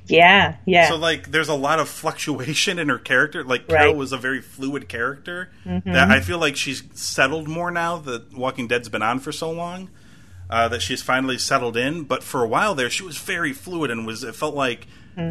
yeah, 0.06 0.58
yeah. 0.66 0.90
So 0.90 0.98
like, 0.98 1.32
there's 1.32 1.48
a 1.48 1.56
lot 1.56 1.80
of 1.80 1.88
fluctuation 1.88 2.78
in 2.78 2.90
her 2.90 3.00
character. 3.00 3.44
Like 3.46 3.62
Right. 3.70 3.80
Carol 3.84 3.96
was 3.96 4.12
a 4.12 4.18
very 4.18 4.42
fluid 4.42 4.90
character 4.90 5.52
that 5.66 6.12
I 6.12 6.20
feel 6.20 6.40
like 6.40 6.58
she's 6.58 6.84
settled 6.94 7.48
more 7.48 7.72
now 7.72 7.98
that 8.00 8.34
Walking 8.34 8.68
Dead's 8.68 8.90
been 8.90 9.02
on 9.02 9.20
for 9.20 9.32
so 9.32 9.50
long. 9.50 9.90
Uh, 10.50 10.68
that 10.68 10.82
she's 10.82 11.02
finally 11.02 11.38
settled 11.38 11.78
in, 11.78 12.04
but 12.04 12.22
for 12.22 12.44
a 12.44 12.48
while 12.50 12.76
there, 12.76 12.90
she 12.90 13.04
was 13.04 13.18
very 13.18 13.54
fluid 13.54 13.90
and 13.90 14.06
was. 14.06 14.22
It 14.26 14.36
felt 14.36 14.54
like 14.54 14.86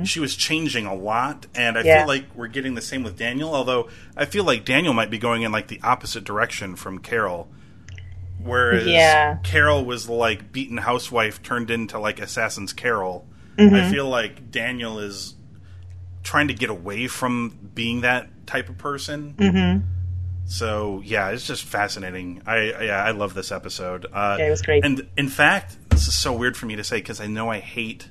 she 0.04 0.20
was 0.20 0.36
changing 0.36 0.86
a 0.86 0.94
lot, 0.94 1.46
and 1.54 1.76
I 1.78 1.82
Yeah. 1.82 1.98
feel 2.00 2.08
like 2.08 2.26
we're 2.34 2.48
getting 2.48 2.74
the 2.74 2.82
same 2.82 3.02
with 3.02 3.16
Daniel. 3.18 3.54
Although 3.54 3.88
I 4.16 4.24
feel 4.24 4.44
like 4.44 4.64
Daniel 4.64 4.92
might 4.94 5.10
be 5.10 5.18
going 5.18 5.42
in 5.42 5.52
like 5.52 5.68
the 5.68 5.80
opposite 5.82 6.24
direction 6.24 6.76
from 6.76 6.98
Carol, 6.98 7.48
whereas 8.42 8.86
Yeah. 8.86 9.36
Carol 9.42 9.84
was 9.84 10.08
like 10.08 10.52
beaten 10.52 10.76
housewife 10.78 11.42
turned 11.42 11.70
into 11.70 11.98
like 11.98 12.20
Assassin's 12.20 12.72
Carol. 12.72 13.26
I 13.58 13.90
feel 13.90 14.08
like 14.08 14.50
Daniel 14.50 14.98
is 15.00 15.34
trying 16.22 16.48
to 16.48 16.54
get 16.54 16.70
away 16.70 17.06
from 17.08 17.70
being 17.74 18.00
that 18.02 18.46
type 18.46 18.70
of 18.70 18.78
person. 18.78 19.34
Mm-hmm. 19.36 19.86
So 20.46 21.02
yeah, 21.04 21.28
it's 21.30 21.46
just 21.46 21.64
fascinating. 21.64 22.40
I 22.46 22.72
I- 22.72 22.82
yeah, 22.84 23.04
I 23.04 23.10
love 23.10 23.34
this 23.34 23.52
episode. 23.52 24.06
Uh, 24.12 24.36
Yeah, 24.38 24.46
it 24.46 24.50
was 24.50 24.62
great. 24.62 24.84
And 24.84 25.06
in 25.16 25.28
fact, 25.28 25.76
this 25.90 26.08
is 26.08 26.14
so 26.14 26.32
weird 26.32 26.56
for 26.56 26.64
me 26.66 26.76
to 26.76 26.84
say 26.84 26.96
because 26.98 27.20
I 27.20 27.26
know 27.26 27.50
I 27.50 27.58
hate. 27.60 28.08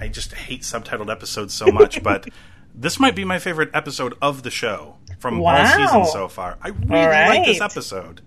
I 0.00 0.08
just 0.08 0.32
hate 0.32 0.62
subtitled 0.62 1.10
episodes 1.10 1.54
so 1.54 1.66
much, 1.66 2.02
but 2.04 2.28
this 2.74 3.00
might 3.00 3.16
be 3.16 3.24
my 3.24 3.38
favorite 3.38 3.70
episode 3.74 4.14
of 4.22 4.42
the 4.42 4.50
show 4.50 4.96
from 5.18 5.38
all 5.38 5.44
Wow. 5.46 5.76
seasons 5.76 6.12
so 6.12 6.28
far. 6.28 6.56
I 6.62 6.68
really 6.68 6.94
All 7.00 7.06
like 7.28 7.44
this 7.46 7.60
episode. 7.60 8.20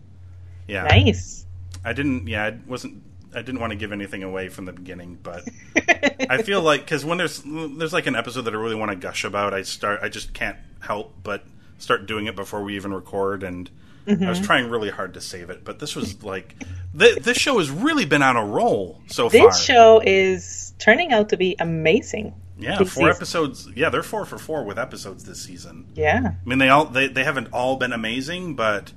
Yeah, 0.68 0.84
nice. 0.84 1.46
I 1.84 1.94
didn't. 1.94 2.28
Yeah, 2.28 2.46
I 2.46 2.58
wasn't. 2.68 3.04
I 3.34 3.42
didn't 3.42 3.62
want 3.62 3.72
to 3.72 3.78
give 3.78 3.94
anything 3.94 4.24
away 4.24 4.50
from 4.50 4.66
the 4.66 4.74
beginning, 4.74 5.18
but 5.24 5.48
I 6.30 6.42
feel 6.44 6.62
like 6.62 6.82
because 6.82 7.06
when 7.06 7.18
there's 7.18 7.42
there's 7.46 7.94
like 7.94 8.08
an 8.08 8.16
episode 8.16 8.42
that 8.42 8.54
I 8.54 8.58
really 8.58 8.76
want 8.76 8.92
to 8.92 8.98
gush 8.98 9.24
about, 9.24 9.54
I 9.54 9.62
start. 9.62 10.02
I 10.04 10.10
just 10.10 10.34
can't 10.34 10.58
help 10.82 11.14
but 11.24 11.46
start 11.78 12.06
doing 12.08 12.28
it 12.28 12.36
before 12.36 12.62
we 12.62 12.76
even 12.76 12.94
record, 12.94 13.44
and 13.44 13.70
I 14.08 14.30
was 14.30 14.40
trying 14.40 14.70
really 14.70 14.90
hard 14.90 15.14
to 15.16 15.22
save 15.22 15.50
it, 15.50 15.64
but 15.64 15.80
this 15.80 15.96
was 15.96 16.24
like 16.24 16.56
th- 16.98 17.18
this 17.20 17.38
show 17.38 17.60
has 17.60 17.70
really 17.70 18.06
been 18.06 18.22
on 18.24 18.36
a 18.38 18.46
roll 18.46 19.02
so 19.08 19.30
This 19.30 19.40
far. 19.42 19.50
This 19.52 19.64
show 19.64 20.02
is 20.06 20.74
turning 20.80 21.12
out 21.14 21.30
to 21.30 21.38
be 21.38 21.56
amazing. 21.60 22.34
yeah, 22.58 22.78
four 22.78 22.86
season. 22.88 23.10
episodes. 23.10 23.70
Yeah, 23.76 23.90
they're 23.90 24.04
four 24.04 24.26
for 24.26 24.38
four 24.38 24.64
with 24.64 24.80
episodes 24.80 25.24
this 25.26 25.42
season. 25.42 25.88
Yeah. 25.96 26.32
I 26.34 26.50
mean, 26.50 26.58
they 26.60 26.70
all 26.70 26.86
they, 26.86 27.08
they 27.08 27.24
haven't 27.24 27.50
all 27.54 27.76
been 27.78 27.94
amazing, 27.94 28.56
but 28.56 28.92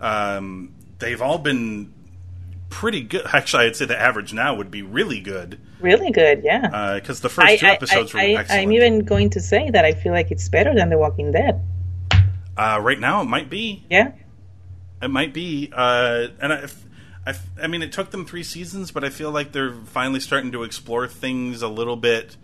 um, 0.00 0.74
they've 0.98 1.20
all 1.22 1.38
been 1.38 1.92
pretty 2.68 3.02
good. 3.02 3.26
Actually, 3.32 3.66
I'd 3.66 3.76
say 3.76 3.84
the 3.84 3.98
average 4.00 4.32
now 4.32 4.54
would 4.54 4.70
be 4.70 4.82
really 4.82 5.20
good 5.20 5.60
Really 5.80 6.10
good, 6.10 6.42
yeah. 6.44 6.96
because 6.96 7.20
the 7.20 7.30
first 7.30 7.58
two 7.58 7.66
episodes 7.66 8.12
were 8.12 8.20
excellent. 8.20 8.50
I'm 8.64 8.72
even 8.72 8.98
going 9.06 9.30
to 9.30 9.40
say 9.40 9.70
that 9.70 9.84
I 9.86 9.94
feel 9.94 10.12
like 10.12 10.30
it's 10.30 10.46
better 10.50 10.74
than 10.74 10.90
The 10.90 10.98
Walking 10.98 11.32
Dead. 11.32 11.58
uh, 12.56 12.78
right 12.82 13.00
now, 13.00 13.22
it 13.22 13.24
might 13.24 13.48
be. 13.48 13.86
Yeah. 13.88 14.12
It 15.02 15.08
might 15.08 15.32
be. 15.32 15.70
Uh, 15.74 16.28
and 16.40 16.52
I, 16.52 16.68
I, 17.26 17.34
I 17.62 17.66
mean, 17.66 17.82
it 17.82 17.92
took 17.92 18.10
them 18.10 18.24
three 18.26 18.42
seasons, 18.42 18.90
but 18.90 19.04
I 19.04 19.10
feel 19.10 19.30
like 19.30 19.52
they're 19.52 19.72
finally 19.72 20.20
starting 20.20 20.52
to 20.52 20.62
explore 20.62 21.06
things 21.08 21.62
a 21.62 21.68
little 21.68 21.96
bit. 21.96 22.36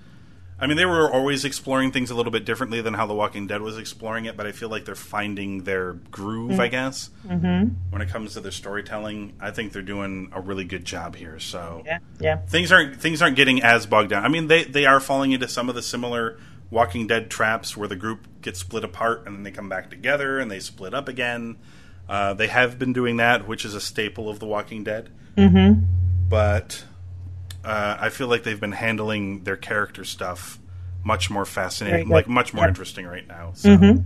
I 0.59 0.66
mean, 0.66 0.79
they 0.79 0.87
were 0.87 1.12
always 1.12 1.45
exploring 1.45 1.92
things 1.92 2.11
a 2.11 2.14
little 2.14 2.33
bit 2.33 2.47
differently 2.47 2.81
than 2.81 2.95
how 2.95 3.05
The 3.07 3.12
Walking 3.12 3.47
Dead 3.47 3.61
was 3.61 3.77
exploring 3.77 4.25
it, 4.25 4.38
but 4.38 4.47
I 4.47 4.53
feel 4.53 4.71
like 4.71 4.87
they're 4.87 4.95
finding 4.95 5.64
their 5.64 5.92
groove, 5.92 6.59
I 6.59 6.69
guess. 6.69 7.11
Mm-hmm. 7.27 7.75
When 7.90 8.01
it 8.01 8.09
comes 8.09 8.33
to 8.35 8.40
their 8.40 8.51
storytelling, 8.53 9.35
I 9.38 9.51
think 9.51 9.73
they're 9.75 9.83
doing 9.83 10.31
a 10.33 10.40
really 10.40 10.64
good 10.64 10.87
job 10.87 11.14
here. 11.14 11.38
So 11.38 11.83
Yeah. 11.85 11.99
Yeah. 12.21 12.37
things 12.47 12.73
aren't 12.73 12.97
things 12.97 13.21
aren't 13.21 13.37
getting 13.37 13.62
as 13.62 13.85
bogged 13.85 14.09
down. 14.09 14.25
I 14.25 14.29
mean, 14.29 14.47
they 14.47 14.64
they 14.64 14.87
are 14.87 14.99
falling 14.99 15.33
into 15.33 15.47
some 15.47 15.69
of 15.69 15.75
the 15.75 15.83
similar 15.83 16.38
Walking 16.71 17.07
Dead 17.07 17.31
traps 17.31 17.77
where 17.77 17.87
the 17.87 17.97
group 17.97 18.27
gets 18.40 18.61
split 18.61 18.83
apart 18.83 19.27
and 19.27 19.37
then 19.37 19.42
they 19.42 19.51
come 19.51 19.69
back 19.69 19.90
together 19.90 20.38
and 20.38 20.51
they 20.51 20.61
split 20.61 20.95
up 20.95 21.07
again. 21.07 21.59
Uh, 22.09 22.35
they 22.35 22.47
have 22.47 22.79
been 22.79 22.92
doing 22.92 23.16
that, 23.16 23.49
which 23.49 23.64
is 23.64 23.75
a 23.75 23.81
staple 23.81 24.29
of 24.29 24.38
The 24.38 24.47
Walking 24.47 24.85
Dead. 24.85 25.11
Mm-hmm. 25.37 25.85
But 26.29 26.85
uh, 27.64 27.97
I 28.01 28.09
feel 28.11 28.29
like 28.29 28.42
they've 28.45 28.61
been 28.61 28.73
handling 28.73 29.45
their 29.45 29.57
character 29.57 30.05
stuff 30.05 30.59
much 31.05 31.31
more 31.31 31.45
fascinating, 31.45 32.09
like 32.09 32.29
much 32.29 32.53
more 32.55 32.66
interesting 32.66 33.07
right 33.07 33.27
now. 33.27 33.53
So, 33.55 34.05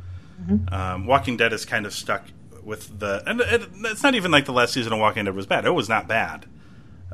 Um, 0.69 1.07
Walking 1.07 1.37
Dead 1.37 1.53
is 1.53 1.65
kind 1.65 1.85
of 1.87 1.93
stuck 1.93 2.25
with 2.63 2.99
the, 2.99 3.23
and 3.27 3.41
it, 3.41 3.69
it's 3.85 4.03
not 4.03 4.15
even 4.15 4.31
like 4.31 4.45
the 4.47 4.53
last 4.53 4.73
season 4.73 4.93
of 4.93 4.99
Walking 4.99 5.25
Dead 5.25 5.35
was 5.35 5.47
bad. 5.47 5.65
It 5.67 5.71
was 5.71 5.89
not 5.89 6.09
bad. 6.09 6.47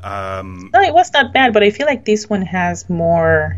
Um, 0.03 0.69
No, 0.73 0.81
it 0.81 0.93
was 0.93 1.11
not 1.13 1.33
bad, 1.33 1.53
but 1.53 1.63
I 1.63 1.69
feel 1.69 1.87
like 1.87 2.05
this 2.05 2.29
one 2.29 2.41
has 2.43 2.89
more 2.89 3.57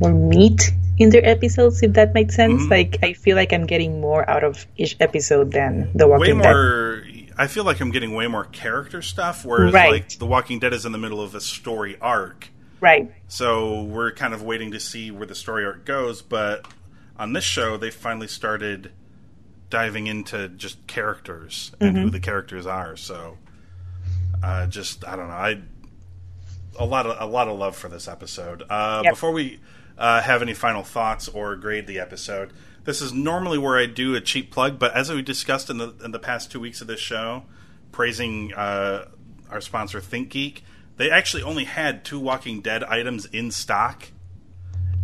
more 0.00 0.12
meat 0.12 0.72
in 0.98 1.10
their 1.10 1.24
episodes, 1.26 1.82
if 1.82 1.94
that 1.94 2.14
makes 2.14 2.34
sense. 2.36 2.62
Mm-hmm. 2.62 2.70
Like 2.70 2.98
I 3.02 3.12
feel 3.14 3.36
like 3.36 3.52
I'm 3.52 3.66
getting 3.66 4.00
more 4.00 4.28
out 4.28 4.44
of 4.44 4.66
each 4.76 4.96
episode 5.00 5.52
than 5.52 5.90
The 5.94 6.06
Walking 6.06 6.36
way 6.38 6.42
Dead. 6.42 6.52
more. 6.52 7.02
I 7.38 7.46
feel 7.46 7.64
like 7.64 7.80
I'm 7.80 7.90
getting 7.90 8.14
way 8.14 8.26
more 8.26 8.44
character 8.44 9.00
stuff, 9.02 9.44
whereas 9.44 9.72
Right. 9.72 9.90
like 9.92 10.18
The 10.18 10.26
Walking 10.26 10.58
Dead 10.58 10.72
is 10.74 10.84
in 10.84 10.92
the 10.92 10.98
middle 10.98 11.20
of 11.22 11.34
a 11.34 11.40
story 11.40 11.96
arc, 12.00 12.48
Right. 12.80 13.10
so 13.26 13.82
we're 13.84 14.12
kind 14.12 14.34
of 14.34 14.42
waiting 14.42 14.72
to 14.72 14.80
see 14.80 15.10
where 15.10 15.26
the 15.26 15.34
story 15.34 15.64
arc 15.64 15.84
goes. 15.86 16.20
But 16.20 16.66
on 17.18 17.32
this 17.32 17.44
show, 17.44 17.78
they 17.78 17.90
finally 17.90 18.28
started 18.28 18.92
diving 19.70 20.06
into 20.08 20.48
just 20.50 20.86
characters 20.86 21.72
and 21.80 21.94
Mm-hmm. 21.96 22.04
who 22.04 22.10
the 22.10 22.20
characters 22.20 22.66
are. 22.66 22.96
So, 22.96 23.38
uh, 24.42 24.66
just 24.66 25.06
I 25.08 25.16
don't 25.16 25.28
know. 25.28 25.34
I 25.34 25.60
a 26.78 26.84
lot 26.84 27.06
of 27.06 27.16
a 27.20 27.26
lot 27.30 27.48
of 27.48 27.58
love 27.58 27.76
for 27.76 27.88
this 27.88 28.08
episode. 28.08 28.62
Uh, 28.68 29.00
Yep. 29.04 29.12
Before 29.14 29.32
we 29.32 29.58
uh, 29.98 30.22
have 30.22 30.42
any 30.42 30.54
final 30.54 30.82
thoughts 30.82 31.28
or 31.28 31.56
grade 31.56 31.86
the 31.86 31.98
episode, 31.98 32.52
this 32.84 33.00
is 33.00 33.12
normally 33.12 33.58
where 33.58 33.78
I 33.78 33.86
do 33.86 34.14
a 34.14 34.20
cheap 34.20 34.50
plug. 34.50 34.78
But 34.78 34.94
as 34.94 35.10
we 35.10 35.22
discussed 35.22 35.70
in 35.70 35.78
the 35.78 35.94
in 36.04 36.10
the 36.10 36.18
past 36.18 36.50
two 36.50 36.60
weeks 36.60 36.80
of 36.80 36.86
this 36.86 37.00
show, 37.00 37.44
praising 37.92 38.52
uh, 38.54 39.08
our 39.50 39.60
sponsor 39.60 40.00
ThinkGeek, 40.00 40.62
they 40.96 41.10
actually 41.10 41.42
only 41.42 41.64
had 41.64 42.04
two 42.04 42.18
Walking 42.18 42.60
Dead 42.60 42.82
items 42.84 43.26
in 43.26 43.50
stock. 43.50 44.08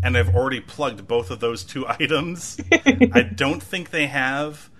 And 0.03 0.17
I've 0.17 0.35
already 0.35 0.61
plugged 0.61 1.09
both 1.09 1.31
of 1.31 1.41
those 1.41 1.65
two 1.65 1.87
items. 2.01 2.61
I 2.73 3.23
don't 3.35 3.63
think 3.63 3.91
they 3.91 4.07
have 4.07 4.71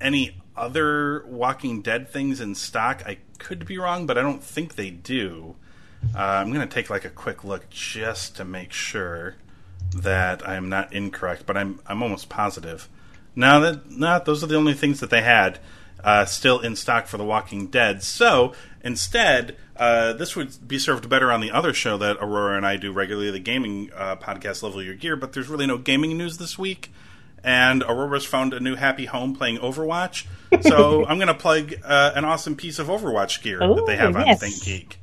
any 0.00 0.40
other 0.56 1.24
Walking 1.26 1.82
Dead 1.82 2.08
things 2.08 2.40
in 2.40 2.54
stock. 2.54 3.02
I 3.06 3.18
could 3.38 3.66
be 3.66 3.78
wrong, 3.78 4.06
but 4.06 4.18
I 4.18 4.22
don't 4.22 4.42
think 4.42 4.74
they 4.74 4.90
do. 4.90 5.56
Uh, 6.14 6.18
I'm 6.18 6.52
going 6.52 6.66
to 6.66 6.72
take 6.72 6.90
like 6.90 7.04
a 7.04 7.10
quick 7.10 7.44
look 7.44 7.68
just 7.70 8.36
to 8.36 8.44
make 8.44 8.72
sure 8.72 9.36
that 9.96 10.46
I 10.48 10.56
am 10.56 10.68
not 10.68 10.92
incorrect, 10.92 11.44
but 11.46 11.56
I'm 11.56 11.80
I'm 11.86 12.02
almost 12.02 12.28
positive. 12.28 12.88
Now 13.34 13.60
that 13.60 13.90
no, 13.90 14.20
those 14.24 14.42
are 14.42 14.46
the 14.46 14.56
only 14.56 14.74
things 14.74 15.00
that 15.00 15.10
they 15.10 15.22
had 15.22 15.58
uh, 16.02 16.24
still 16.24 16.60
in 16.60 16.76
stock 16.76 17.06
for 17.06 17.16
The 17.16 17.24
Walking 17.24 17.66
Dead. 17.68 18.02
So 18.02 18.52
instead, 18.82 19.56
uh, 19.76 20.12
this 20.12 20.36
would 20.36 20.66
be 20.66 20.78
served 20.78 21.08
better 21.08 21.30
on 21.30 21.40
the 21.40 21.50
other 21.50 21.72
show 21.72 21.96
that 21.98 22.16
Aurora 22.20 22.56
and 22.56 22.66
I 22.66 22.76
do 22.76 22.92
regularly, 22.92 23.30
the 23.30 23.38
gaming 23.38 23.90
uh, 23.94 24.16
podcast, 24.16 24.62
Level 24.62 24.82
Your 24.82 24.94
Gear. 24.94 25.16
But 25.16 25.32
there's 25.32 25.48
really 25.48 25.66
no 25.66 25.78
gaming 25.78 26.16
news 26.16 26.38
this 26.38 26.58
week, 26.58 26.92
and 27.42 27.82
Aurora's 27.82 28.24
found 28.24 28.54
a 28.54 28.60
new 28.60 28.76
happy 28.76 29.06
home 29.06 29.34
playing 29.34 29.58
Overwatch. 29.58 30.26
So 30.62 31.06
I'm 31.08 31.18
going 31.18 31.28
to 31.28 31.34
plug 31.34 31.74
uh, 31.84 32.12
an 32.14 32.24
awesome 32.24 32.56
piece 32.56 32.78
of 32.78 32.88
Overwatch 32.88 33.42
gear 33.42 33.58
that 33.58 33.84
they 33.86 33.96
have 33.96 34.16
on 34.16 34.26
yes. 34.26 34.42
ThinkGeek. 34.42 34.96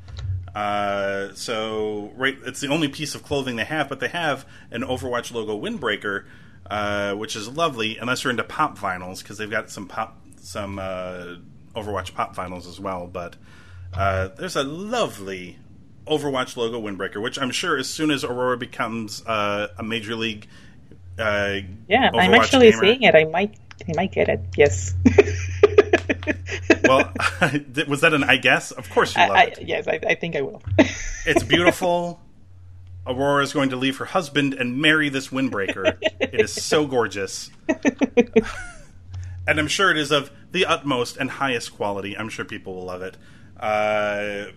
Uh, 0.56 1.34
so 1.34 2.12
right, 2.15 2.38
it's 2.46 2.62
the 2.62 2.70
only 2.70 2.88
piece 2.88 3.13
of 3.13 3.24
clothing 3.24 3.58
they 3.58 3.65
have, 3.65 3.89
but 3.89 4.00
they 4.00 4.08
have 4.08 4.46
an 4.72 4.84
Overwatch 4.84 5.34
logo 5.34 5.60
windbreaker, 5.60 6.24
uh, 6.70 7.13
which 7.13 7.36
is 7.36 7.48
lovely. 7.50 7.98
Unless 7.98 8.24
you're 8.24 8.32
into 8.32 8.44
pop 8.46 8.78
vinyls, 8.78 9.20
because 9.22 9.38
they've 9.38 9.52
got 9.52 9.70
some 9.70 9.88
pop, 9.88 10.18
some 10.39 10.80
uh, 10.80 11.36
Overwatch 11.76 12.13
pop 12.13 12.36
vinyls 12.36 12.70
as 12.70 12.80
well. 12.80 13.06
But 13.06 13.36
uh, 13.94 14.30
there's 14.38 14.56
a 14.56 14.63
lovely 14.63 15.58
Overwatch 16.08 16.56
logo 16.56 16.82
windbreaker, 16.82 17.22
which 17.22 17.38
I'm 17.38 17.52
sure 17.52 17.78
as 17.78 17.89
soon 17.89 18.10
as 18.10 18.24
Aurora 18.24 18.58
becomes 18.58 19.26
uh, 19.26 19.68
a 19.78 19.84
major 19.84 20.15
league, 20.15 20.48
uh, 21.20 21.58
Yeah, 21.89 22.12
I'm 22.13 22.34
actually 22.34 22.72
gamer- 22.72 22.82
seeing 22.84 23.02
it. 23.04 23.13
I 23.13 23.26
might 23.26 23.58
I 23.89 23.91
might 23.96 24.13
get 24.13 24.30
it. 24.30 24.39
Yes. 24.56 24.94
Well, 26.83 27.11
was 27.88 28.01
that 28.01 28.13
an 28.13 28.23
I 28.23 28.38
guess? 28.38 28.71
Of 28.71 28.89
course 28.89 29.15
you 29.15 29.21
love 29.21 29.31
I, 29.31 29.41
I, 29.41 29.43
it. 29.45 29.61
yes, 29.63 29.88
I, 29.88 29.99
I 30.07 30.15
think 30.15 30.35
I 30.35 30.41
will. 30.41 30.61
It's 31.27 31.43
beautiful. 31.43 32.21
Aurora 33.07 33.43
is 33.43 33.51
going 33.51 33.69
to 33.69 33.75
leave 33.75 33.97
her 33.97 34.05
husband 34.05 34.53
and 34.53 34.79
marry 34.79 35.09
this 35.09 35.29
windbreaker. 35.29 35.97
it 36.19 36.39
is 36.39 36.53
so 36.53 36.85
gorgeous. 36.85 37.49
and 39.47 39.59
I'm 39.59 39.67
sure 39.67 39.89
it 39.89 39.97
is 39.97 40.11
of 40.11 40.31
the 40.51 40.65
utmost 40.65 41.17
and 41.17 41.29
highest 41.29 41.75
quality. 41.75 42.15
I'm 42.15 42.29
sure 42.29 42.45
people 42.45 42.75
will 42.75 42.85
love 42.85 43.01
it. 43.01 43.17
Uh, 43.59 44.51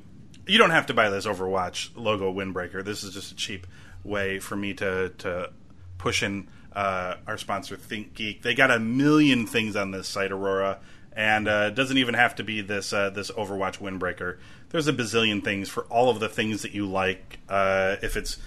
you 0.47 0.59
don't 0.59 0.71
have 0.71 0.87
to 0.87 0.95
buy 0.95 1.09
this 1.11 1.27
Overwatch 1.27 1.91
logo 1.95 2.33
windbreaker. 2.33 2.85
This 2.85 3.03
is 3.03 3.15
just 3.15 3.33
a 3.33 3.35
cheap 3.35 3.67
way 4.05 4.39
for 4.39 4.57
me 4.57 4.75
to, 4.75 5.11
to 5.19 5.51
push 5.99 6.23
in 6.23 6.49
uh, 6.73 7.17
our 7.27 7.37
sponsor, 7.39 7.77
ThinkGeek. 7.77 8.43
They 8.43 8.55
got 8.55 8.71
a 8.71 8.79
million 8.79 9.47
things 9.47 9.77
on 9.77 9.91
this 9.91 10.07
site, 10.09 10.33
Aurora, 10.33 10.79
and 11.19 11.49
uh, 11.49 11.67
it 11.67 11.75
doesn't 11.75 11.99
even 11.99 12.15
have 12.15 12.37
to 12.37 12.45
be 12.45 12.61
this 12.61 12.93
uh, 12.93 13.11
this 13.11 13.29
Overwatch 13.33 13.79
windbreaker. 13.79 14.37
There's 14.71 14.87
a 14.87 14.93
bazillion 14.93 15.43
things 15.43 15.69
for 15.69 15.83
all 15.85 16.11
of 16.11 16.21
the 16.21 16.29
things 16.29 16.63
that 16.63 16.71
you 16.71 16.87
like, 16.87 17.41
uh, 17.49 17.97
if 18.01 18.17
it's 18.17 18.39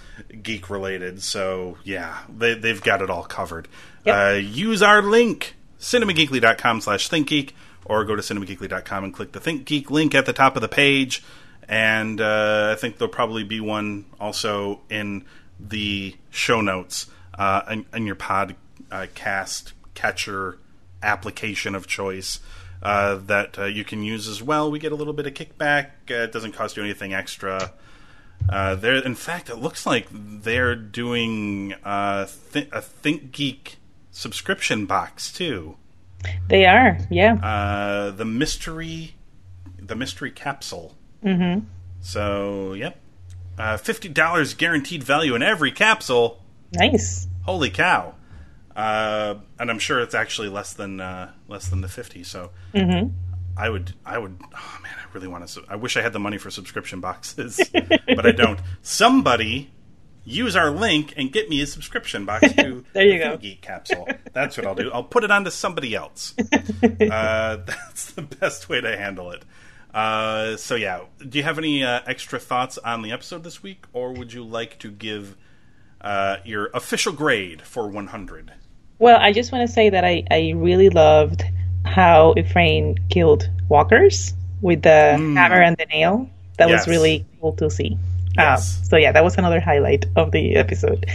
geek 0.42 0.70
related. 0.70 1.22
So 1.22 1.76
yeah, 1.84 2.20
they, 2.34 2.54
they've 2.54 2.82
got 2.82 3.02
it 3.02 3.10
all 3.10 3.24
covered. 3.24 3.68
Yep. 4.06 4.16
Uh, 4.16 4.36
use 4.38 4.82
our 4.82 5.02
link 5.02 5.54
cinemageekly.com 5.80 6.80
slash 6.80 7.10
thinkgeek 7.10 7.50
or 7.84 8.06
go 8.06 8.16
to 8.16 8.22
cinemageekly.com 8.22 9.04
and 9.04 9.12
click 9.12 9.32
the 9.32 9.40
ThinkGeek 9.40 9.90
link 9.90 10.14
at 10.14 10.24
the 10.24 10.32
top 10.32 10.56
of 10.56 10.62
the 10.62 10.68
page. 10.68 11.22
And 11.68 12.22
uh, 12.22 12.70
I 12.74 12.80
think 12.80 12.96
there'll 12.96 13.12
probably 13.12 13.44
be 13.44 13.60
one 13.60 14.06
also 14.18 14.80
in 14.88 15.26
the 15.60 16.16
show 16.30 16.62
notes 16.62 17.06
uh, 17.34 17.62
in, 17.70 17.86
in 17.92 18.06
your 18.06 18.16
podcast 18.16 19.72
catcher 19.92 20.58
application 21.02 21.74
of 21.74 21.86
choice 21.86 22.40
uh, 22.82 23.16
that 23.26 23.58
uh, 23.58 23.64
you 23.64 23.84
can 23.84 24.02
use 24.02 24.28
as 24.28 24.42
well. 24.42 24.70
We 24.70 24.78
get 24.78 24.92
a 24.92 24.96
little 24.96 25.12
bit 25.12 25.26
of 25.26 25.34
kickback. 25.34 25.90
Uh, 26.10 26.24
it 26.24 26.32
doesn't 26.32 26.52
cost 26.52 26.76
you 26.76 26.82
anything 26.82 27.14
extra. 27.14 27.72
Uh, 28.48 28.74
there, 28.74 28.96
in 28.96 29.14
fact, 29.14 29.48
it 29.48 29.56
looks 29.56 29.86
like 29.86 30.08
they're 30.10 30.74
doing 30.74 31.74
uh, 31.84 32.26
th- 32.52 32.68
a 32.72 32.80
ThinkGeek 32.80 33.76
subscription 34.10 34.84
box 34.84 35.32
too. 35.32 35.76
They 36.48 36.66
are, 36.66 36.98
yeah. 37.10 37.34
Uh, 37.34 38.10
the 38.10 38.24
mystery, 38.24 39.14
the 39.78 39.94
mystery 39.94 40.30
capsule. 40.30 40.96
Mm-hmm. 41.24 41.66
So, 42.00 42.72
yep, 42.74 42.98
uh, 43.58 43.76
fifty 43.76 44.08
dollars 44.08 44.54
guaranteed 44.54 45.04
value 45.04 45.34
in 45.34 45.42
every 45.42 45.70
capsule. 45.70 46.42
Nice. 46.72 47.28
Holy 47.42 47.70
cow! 47.70 48.14
Uh, 48.74 49.34
and 49.58 49.70
I'm 49.70 49.78
sure 49.78 50.00
it's 50.00 50.14
actually 50.14 50.48
less 50.48 50.72
than 50.72 51.00
uh, 51.00 51.32
less 51.48 51.68
than 51.68 51.80
the 51.80 51.88
fifty. 51.88 52.24
So, 52.24 52.50
I 53.56 53.68
would, 53.68 53.94
I 54.04 54.18
would. 54.18 54.38
Oh 54.40 54.78
man, 54.82 54.92
I 54.98 55.12
really 55.12 55.28
want 55.28 55.46
to. 55.46 55.62
I 55.68 55.76
wish 55.76 55.96
I 55.96 56.02
had 56.02 56.12
the 56.12 56.20
money 56.20 56.38
for 56.38 56.50
subscription 56.50 57.00
boxes, 57.00 57.60
but 57.72 58.26
I 58.26 58.32
don't. 58.32 58.60
Somebody 58.82 59.70
use 60.24 60.56
our 60.56 60.70
link 60.70 61.14
and 61.16 61.32
get 61.32 61.48
me 61.48 61.60
a 61.60 61.66
subscription 61.66 62.24
box 62.24 62.52
to 62.56 62.84
There 62.92 63.06
you 63.06 63.18
go. 63.18 63.36
Geek 63.36 63.60
capsule. 63.60 64.08
That's 64.32 64.56
what 64.56 64.66
I'll 64.66 64.74
do. 64.74 64.90
I'll 64.92 65.04
put 65.04 65.24
it 65.24 65.30
on 65.30 65.44
to 65.44 65.50
somebody 65.50 65.94
else. 65.94 66.34
uh, 66.52 67.56
that's 67.56 68.12
the 68.12 68.22
best 68.22 68.68
way 68.68 68.80
to 68.80 68.96
handle 68.96 69.30
it. 69.30 69.42
Uh, 69.92 70.56
so 70.56 70.74
yeah, 70.74 71.02
do 71.28 71.38
you 71.38 71.44
have 71.44 71.58
any 71.58 71.84
uh, 71.84 72.00
extra 72.06 72.38
thoughts 72.38 72.78
on 72.78 73.02
the 73.02 73.12
episode 73.12 73.44
this 73.44 73.62
week, 73.62 73.84
or 73.92 74.12
would 74.12 74.32
you 74.32 74.42
like 74.42 74.78
to 74.78 74.90
give 74.90 75.36
uh, 76.00 76.38
your 76.44 76.70
official 76.72 77.12
grade 77.12 77.60
for 77.62 77.88
100? 77.88 78.52
Well, 79.02 79.18
I 79.20 79.32
just 79.32 79.50
want 79.50 79.66
to 79.66 79.72
say 79.72 79.90
that 79.90 80.04
I, 80.04 80.22
I 80.30 80.52
really 80.54 80.88
loved 80.88 81.42
how 81.84 82.34
Ephraim 82.36 82.94
killed 83.10 83.50
walkers 83.68 84.32
with 84.60 84.82
the 84.82 85.16
hammer 85.18 85.60
and 85.60 85.76
the 85.76 85.86
nail. 85.86 86.30
That 86.58 86.68
Yes. 86.68 86.86
was 86.86 86.94
really 86.96 87.26
cool 87.40 87.52
to 87.54 87.68
see. 87.68 87.98
Yes. 88.36 88.78
Um, 88.78 88.84
so 88.84 88.96
yeah, 88.96 89.10
that 89.10 89.24
was 89.24 89.36
another 89.38 89.58
highlight 89.58 90.06
of 90.14 90.30
the 90.30 90.54
episode. 90.54 91.06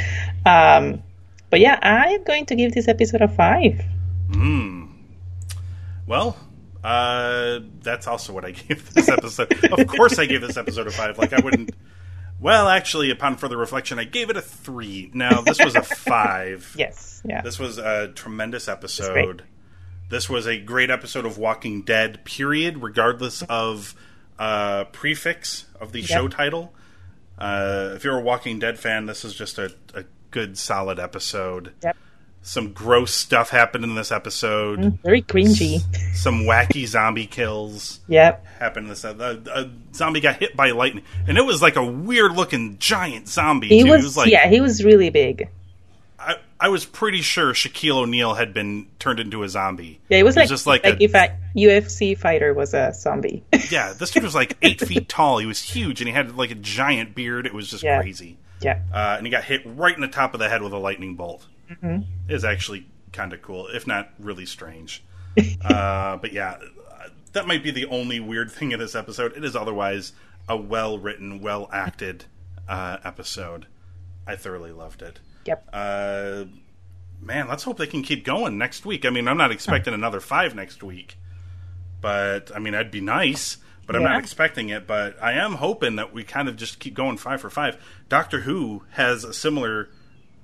Um, 0.46 1.02
but 1.50 1.62
yeah, 1.62 1.80
I 1.82 2.08
am 2.10 2.24
going 2.26 2.46
to 2.48 2.56
give 2.56 2.74
this 2.74 2.90
episode 2.90 3.22
a 3.22 3.30
five. 3.30 3.82
Well, 6.06 6.38
uh, 6.84 7.60
that's 7.82 8.06
also 8.08 8.34
what 8.34 8.44
I 8.44 8.52
gave 8.68 8.94
this 8.94 9.08
episode. 9.08 9.52
of 9.72 9.88
course, 9.88 10.20
I 10.20 10.26
gave 10.26 10.42
this 10.42 10.58
episode 10.58 10.88
a 10.88 10.92
five. 10.92 11.18
Like 11.18 11.32
I 11.32 11.40
wouldn't. 11.40 11.72
Well, 12.40 12.68
actually, 12.68 13.10
upon 13.10 13.38
further 13.38 13.58
reflection, 13.58 13.98
I 14.00 14.04
gave 14.04 14.30
it 14.30 14.38
a 14.38 14.42
three. 14.42 15.10
Now 15.14 15.42
this 15.42 15.60
was 15.64 15.76
a 15.76 15.82
five. 15.84 16.74
Yes, 16.78 17.22
yeah, 17.26 17.42
This 17.42 17.58
was 17.58 17.78
a 17.78 18.10
tremendous 18.10 18.68
episode. 18.68 19.44
This 20.10 20.30
was 20.30 20.46
a 20.46 20.58
great 20.60 20.90
episode 20.90 21.26
of 21.26 21.38
Walking 21.38 21.82
Dead. 21.82 22.24
Period, 22.26 22.82
regardless 22.82 23.42
of 23.44 23.96
uh, 24.40 24.86
prefix 24.86 25.66
of 25.82 25.92
the 25.92 26.02
show 26.04 26.28
title. 26.28 26.74
Uh, 27.38 27.94
if 27.96 28.04
you're 28.04 28.18
a 28.20 28.22
Walking 28.24 28.60
Dead 28.60 28.80
fan, 28.80 29.06
this 29.08 29.26
is 29.26 29.34
just 29.34 29.58
a, 29.58 29.74
a 29.94 30.06
good, 30.32 30.58
solid 30.58 31.00
episode. 31.00 31.74
yep. 31.84 31.98
Some 32.48 32.72
gross 32.72 33.14
stuff 33.14 33.50
happened 33.50 33.84
in 33.84 33.96
this 33.96 34.10
episode. 34.10 34.80
Mm, 34.80 35.00
very 35.04 35.22
cringy. 35.22 35.82
Some 36.16 36.44
wacky 36.46 36.88
zombie 36.88 37.26
kills 37.26 38.00
Yep. 38.08 38.46
happened 38.60 38.86
in 38.86 38.90
this. 38.92 39.04
A, 39.04 39.42
a 39.54 39.70
zombie 39.94 40.22
got 40.22 40.38
hit 40.38 40.56
by 40.56 40.72
lightning, 40.72 41.04
and 41.28 41.38
it 41.38 41.42
was 41.42 41.62
like 41.62 41.76
a 41.76 41.84
weird 41.86 42.32
looking 42.38 42.78
giant 42.80 43.28
zombie. 43.28 43.68
He 43.68 43.84
was, 43.84 44.02
it 44.02 44.04
was 44.06 44.16
like 44.16 44.32
yeah, 44.32 44.48
he 44.48 44.62
was 44.62 44.82
really 44.82 45.10
big. 45.10 45.50
I, 46.18 46.38
I 46.58 46.70
was 46.70 46.86
pretty 46.86 47.22
sure 47.22 47.52
Shaquille 47.52 47.98
O'Neal 48.04 48.36
had 48.36 48.54
been 48.54 48.88
turned 48.98 49.20
into 49.20 49.44
a 49.44 49.50
zombie. 49.50 50.00
Yeah, 50.08 50.20
it 50.20 50.24
was 50.24 50.38
like, 50.38 50.48
just 50.48 50.66
like, 50.66 50.86
like 50.86 51.02
a, 51.02 51.04
if 51.04 51.14
a 51.16 51.38
UFC 51.54 52.18
fighter 52.18 52.54
was 52.54 52.74
a 52.74 52.94
zombie. 52.94 53.44
yeah. 53.70 53.92
This 53.92 54.12
dude 54.12 54.24
was 54.24 54.36
like 54.36 54.56
eight 54.62 54.80
feet 54.80 55.10
tall. 55.10 55.40
He 55.40 55.46
was 55.46 55.62
huge, 55.62 56.00
and 56.00 56.08
he 56.08 56.14
had 56.14 56.38
like 56.38 56.52
a 56.52 56.56
giant 56.56 57.14
beard. 57.14 57.46
It 57.46 57.54
was 57.54 57.70
just 57.70 57.84
Yeah. 57.84 58.00
crazy. 58.02 58.38
yeah. 58.62 58.80
Uh, 58.94 59.16
and 59.18 59.28
he 59.28 59.32
got 59.32 59.44
hit 59.44 59.64
right 59.66 59.94
in 59.94 60.00
the 60.00 60.08
top 60.08 60.34
of 60.34 60.40
the 60.40 60.48
head 60.48 60.62
with 60.62 60.72
a 60.72 60.78
lightning 60.78 61.16
bolt. 61.16 61.46
Mm-hmm. 61.72 62.32
Was 62.32 62.46
actually 62.46 62.88
kind 63.12 63.34
of 63.34 63.42
cool, 63.42 63.68
if 63.68 63.88
not 63.88 64.10
really 64.20 64.46
strange. 64.46 65.04
uh, 65.64 66.18
but 66.18 66.34
yeah, 66.34 66.58
that 67.34 67.48
might 67.48 67.64
be 67.64 67.72
the 67.72 67.86
only 67.86 68.20
weird 68.20 68.52
thing 68.52 68.72
in 68.72 68.80
this 68.80 68.96
episode. 68.96 69.36
It 69.36 69.44
is 69.44 69.56
otherwise 69.56 70.14
a 70.50 70.58
well 70.58 70.98
written, 70.98 71.42
well 71.42 71.70
acted 71.72 72.26
uh, 72.68 72.98
episode. 73.04 73.68
I 74.26 74.36
thoroughly 74.36 74.72
loved 74.72 75.02
it. 75.02 75.20
Yep. 75.46 75.70
Uh, 75.72 76.46
man, 77.22 77.48
let's 77.48 77.64
hope 77.64 77.78
they 77.78 77.88
can 77.88 78.04
keep 78.04 78.26
going 78.26 78.58
next 78.58 78.86
week. 78.86 79.06
I 79.06 79.10
mean, 79.10 79.28
I'm 79.28 79.38
not 79.38 79.52
expecting 79.52 79.94
another 79.94 80.20
five 80.20 80.56
next 80.56 80.84
week, 80.84 81.18
but 82.02 82.52
I 82.56 82.60
mean, 82.60 82.74
that'd 82.74 82.92
be 82.92 83.02
nice. 83.02 83.58
But 83.86 83.96
I'm 83.96 84.04
not 84.04 84.20
expecting 84.20 84.68
it. 84.68 84.86
But 84.86 85.16
I 85.24 85.32
am 85.32 85.54
hoping 85.54 85.96
that 85.96 86.12
we 86.12 86.26
kind 86.26 86.50
of 86.50 86.58
just 86.58 86.80
keep 86.80 86.94
going 86.94 87.16
five 87.16 87.40
for 87.40 87.50
five. 87.50 87.78
Doctor 88.10 88.42
Who 88.42 88.84
has 88.92 89.24
a 89.24 89.34
similar 89.34 89.88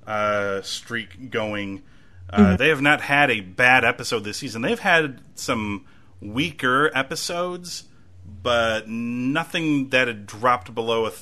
uh, 0.06 0.62
streak 0.62 1.30
going. 1.30 1.82
Uh, 2.30 2.56
They 2.56 2.68
have 2.68 2.80
not 2.82 3.00
had 3.00 3.30
a 3.30 3.40
bad 3.40 3.84
episode 3.84 4.24
this 4.24 4.38
season. 4.38 4.62
They've 4.62 4.78
had 4.78 5.20
some 5.34 5.84
weaker 6.20 6.90
episodes, 6.96 7.84
but 8.42 8.88
nothing 8.88 9.90
that 9.90 10.08
had 10.08 10.26
dropped 10.26 10.74
below 10.74 11.06
a. 11.06 11.10
Th- 11.10 11.20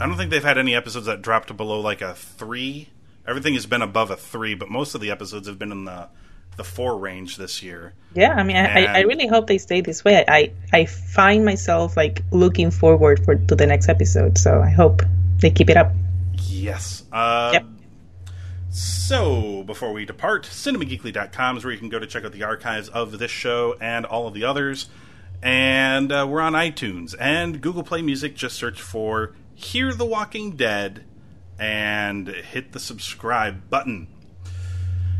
I 0.00 0.06
don't 0.06 0.16
think 0.16 0.30
they've 0.30 0.44
had 0.44 0.58
any 0.58 0.74
episodes 0.74 1.06
that 1.06 1.22
dropped 1.22 1.54
below 1.56 1.80
like 1.80 2.02
a 2.02 2.14
three. 2.14 2.88
Everything 3.26 3.54
has 3.54 3.66
been 3.66 3.82
above 3.82 4.10
a 4.10 4.16
three, 4.16 4.54
but 4.54 4.68
most 4.70 4.94
of 4.94 5.00
the 5.00 5.10
episodes 5.10 5.48
have 5.48 5.58
been 5.58 5.72
in 5.72 5.84
the 5.84 6.08
the 6.56 6.64
four 6.64 6.96
range 6.96 7.36
this 7.36 7.62
year. 7.62 7.92
Yeah, 8.14 8.32
I 8.32 8.42
mean, 8.42 8.56
I, 8.56 8.84
I, 8.86 8.98
I 8.98 9.00
really 9.00 9.26
hope 9.26 9.46
they 9.46 9.58
stay 9.58 9.82
this 9.82 10.02
way. 10.04 10.24
I, 10.26 10.52
I 10.72 10.86
find 10.86 11.44
myself 11.44 11.98
like 11.98 12.22
looking 12.30 12.70
forward 12.70 13.22
for 13.24 13.34
to 13.34 13.54
the 13.54 13.66
next 13.66 13.90
episode, 13.90 14.38
so 14.38 14.62
I 14.62 14.70
hope 14.70 15.02
they 15.40 15.50
keep 15.50 15.68
it 15.68 15.76
up. 15.76 15.92
Yes. 16.44 17.02
Uh, 17.12 17.50
Yep. 17.54 17.64
So, 18.78 19.62
before 19.62 19.94
we 19.94 20.04
depart, 20.04 20.44
cinemageekly.com 20.44 21.56
is 21.56 21.64
where 21.64 21.72
you 21.72 21.78
can 21.78 21.88
go 21.88 21.98
to 21.98 22.06
check 22.06 22.26
out 22.26 22.32
the 22.32 22.42
archives 22.42 22.90
of 22.90 23.18
this 23.18 23.30
show 23.30 23.74
and 23.80 24.04
all 24.04 24.28
of 24.28 24.34
the 24.34 24.44
others. 24.44 24.90
And 25.42 26.12
uh, 26.12 26.26
we're 26.28 26.42
on 26.42 26.52
iTunes 26.52 27.14
and 27.18 27.62
Google 27.62 27.82
Play 27.82 28.02
Music. 28.02 28.36
Just 28.36 28.56
search 28.56 28.82
for 28.82 29.34
Hear 29.54 29.94
the 29.94 30.04
Walking 30.04 30.56
Dead 30.56 31.04
and 31.58 32.28
hit 32.28 32.72
the 32.72 32.78
subscribe 32.78 33.70
button. 33.70 34.08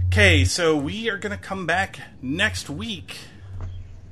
Okay, 0.08 0.44
so 0.44 0.76
we 0.76 1.08
are 1.08 1.16
going 1.16 1.34
to 1.34 1.42
come 1.42 1.64
back 1.64 2.00
next 2.20 2.68
week 2.68 3.16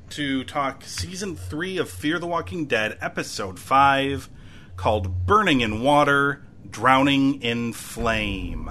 to 0.09 0.45
talk 0.45 0.85
season 0.85 1.37
three 1.37 1.77
of 1.77 1.91
Fear 1.91 2.19
the 2.19 2.27
Walking 2.27 2.65
Dead, 2.65 2.97
episode 3.03 3.59
five, 3.59 4.31
called 4.77 5.27
Burning 5.27 5.61
in 5.61 5.83
Water, 5.83 6.47
Drowning 6.71 7.43
in 7.43 7.75
Flame. 7.75 8.71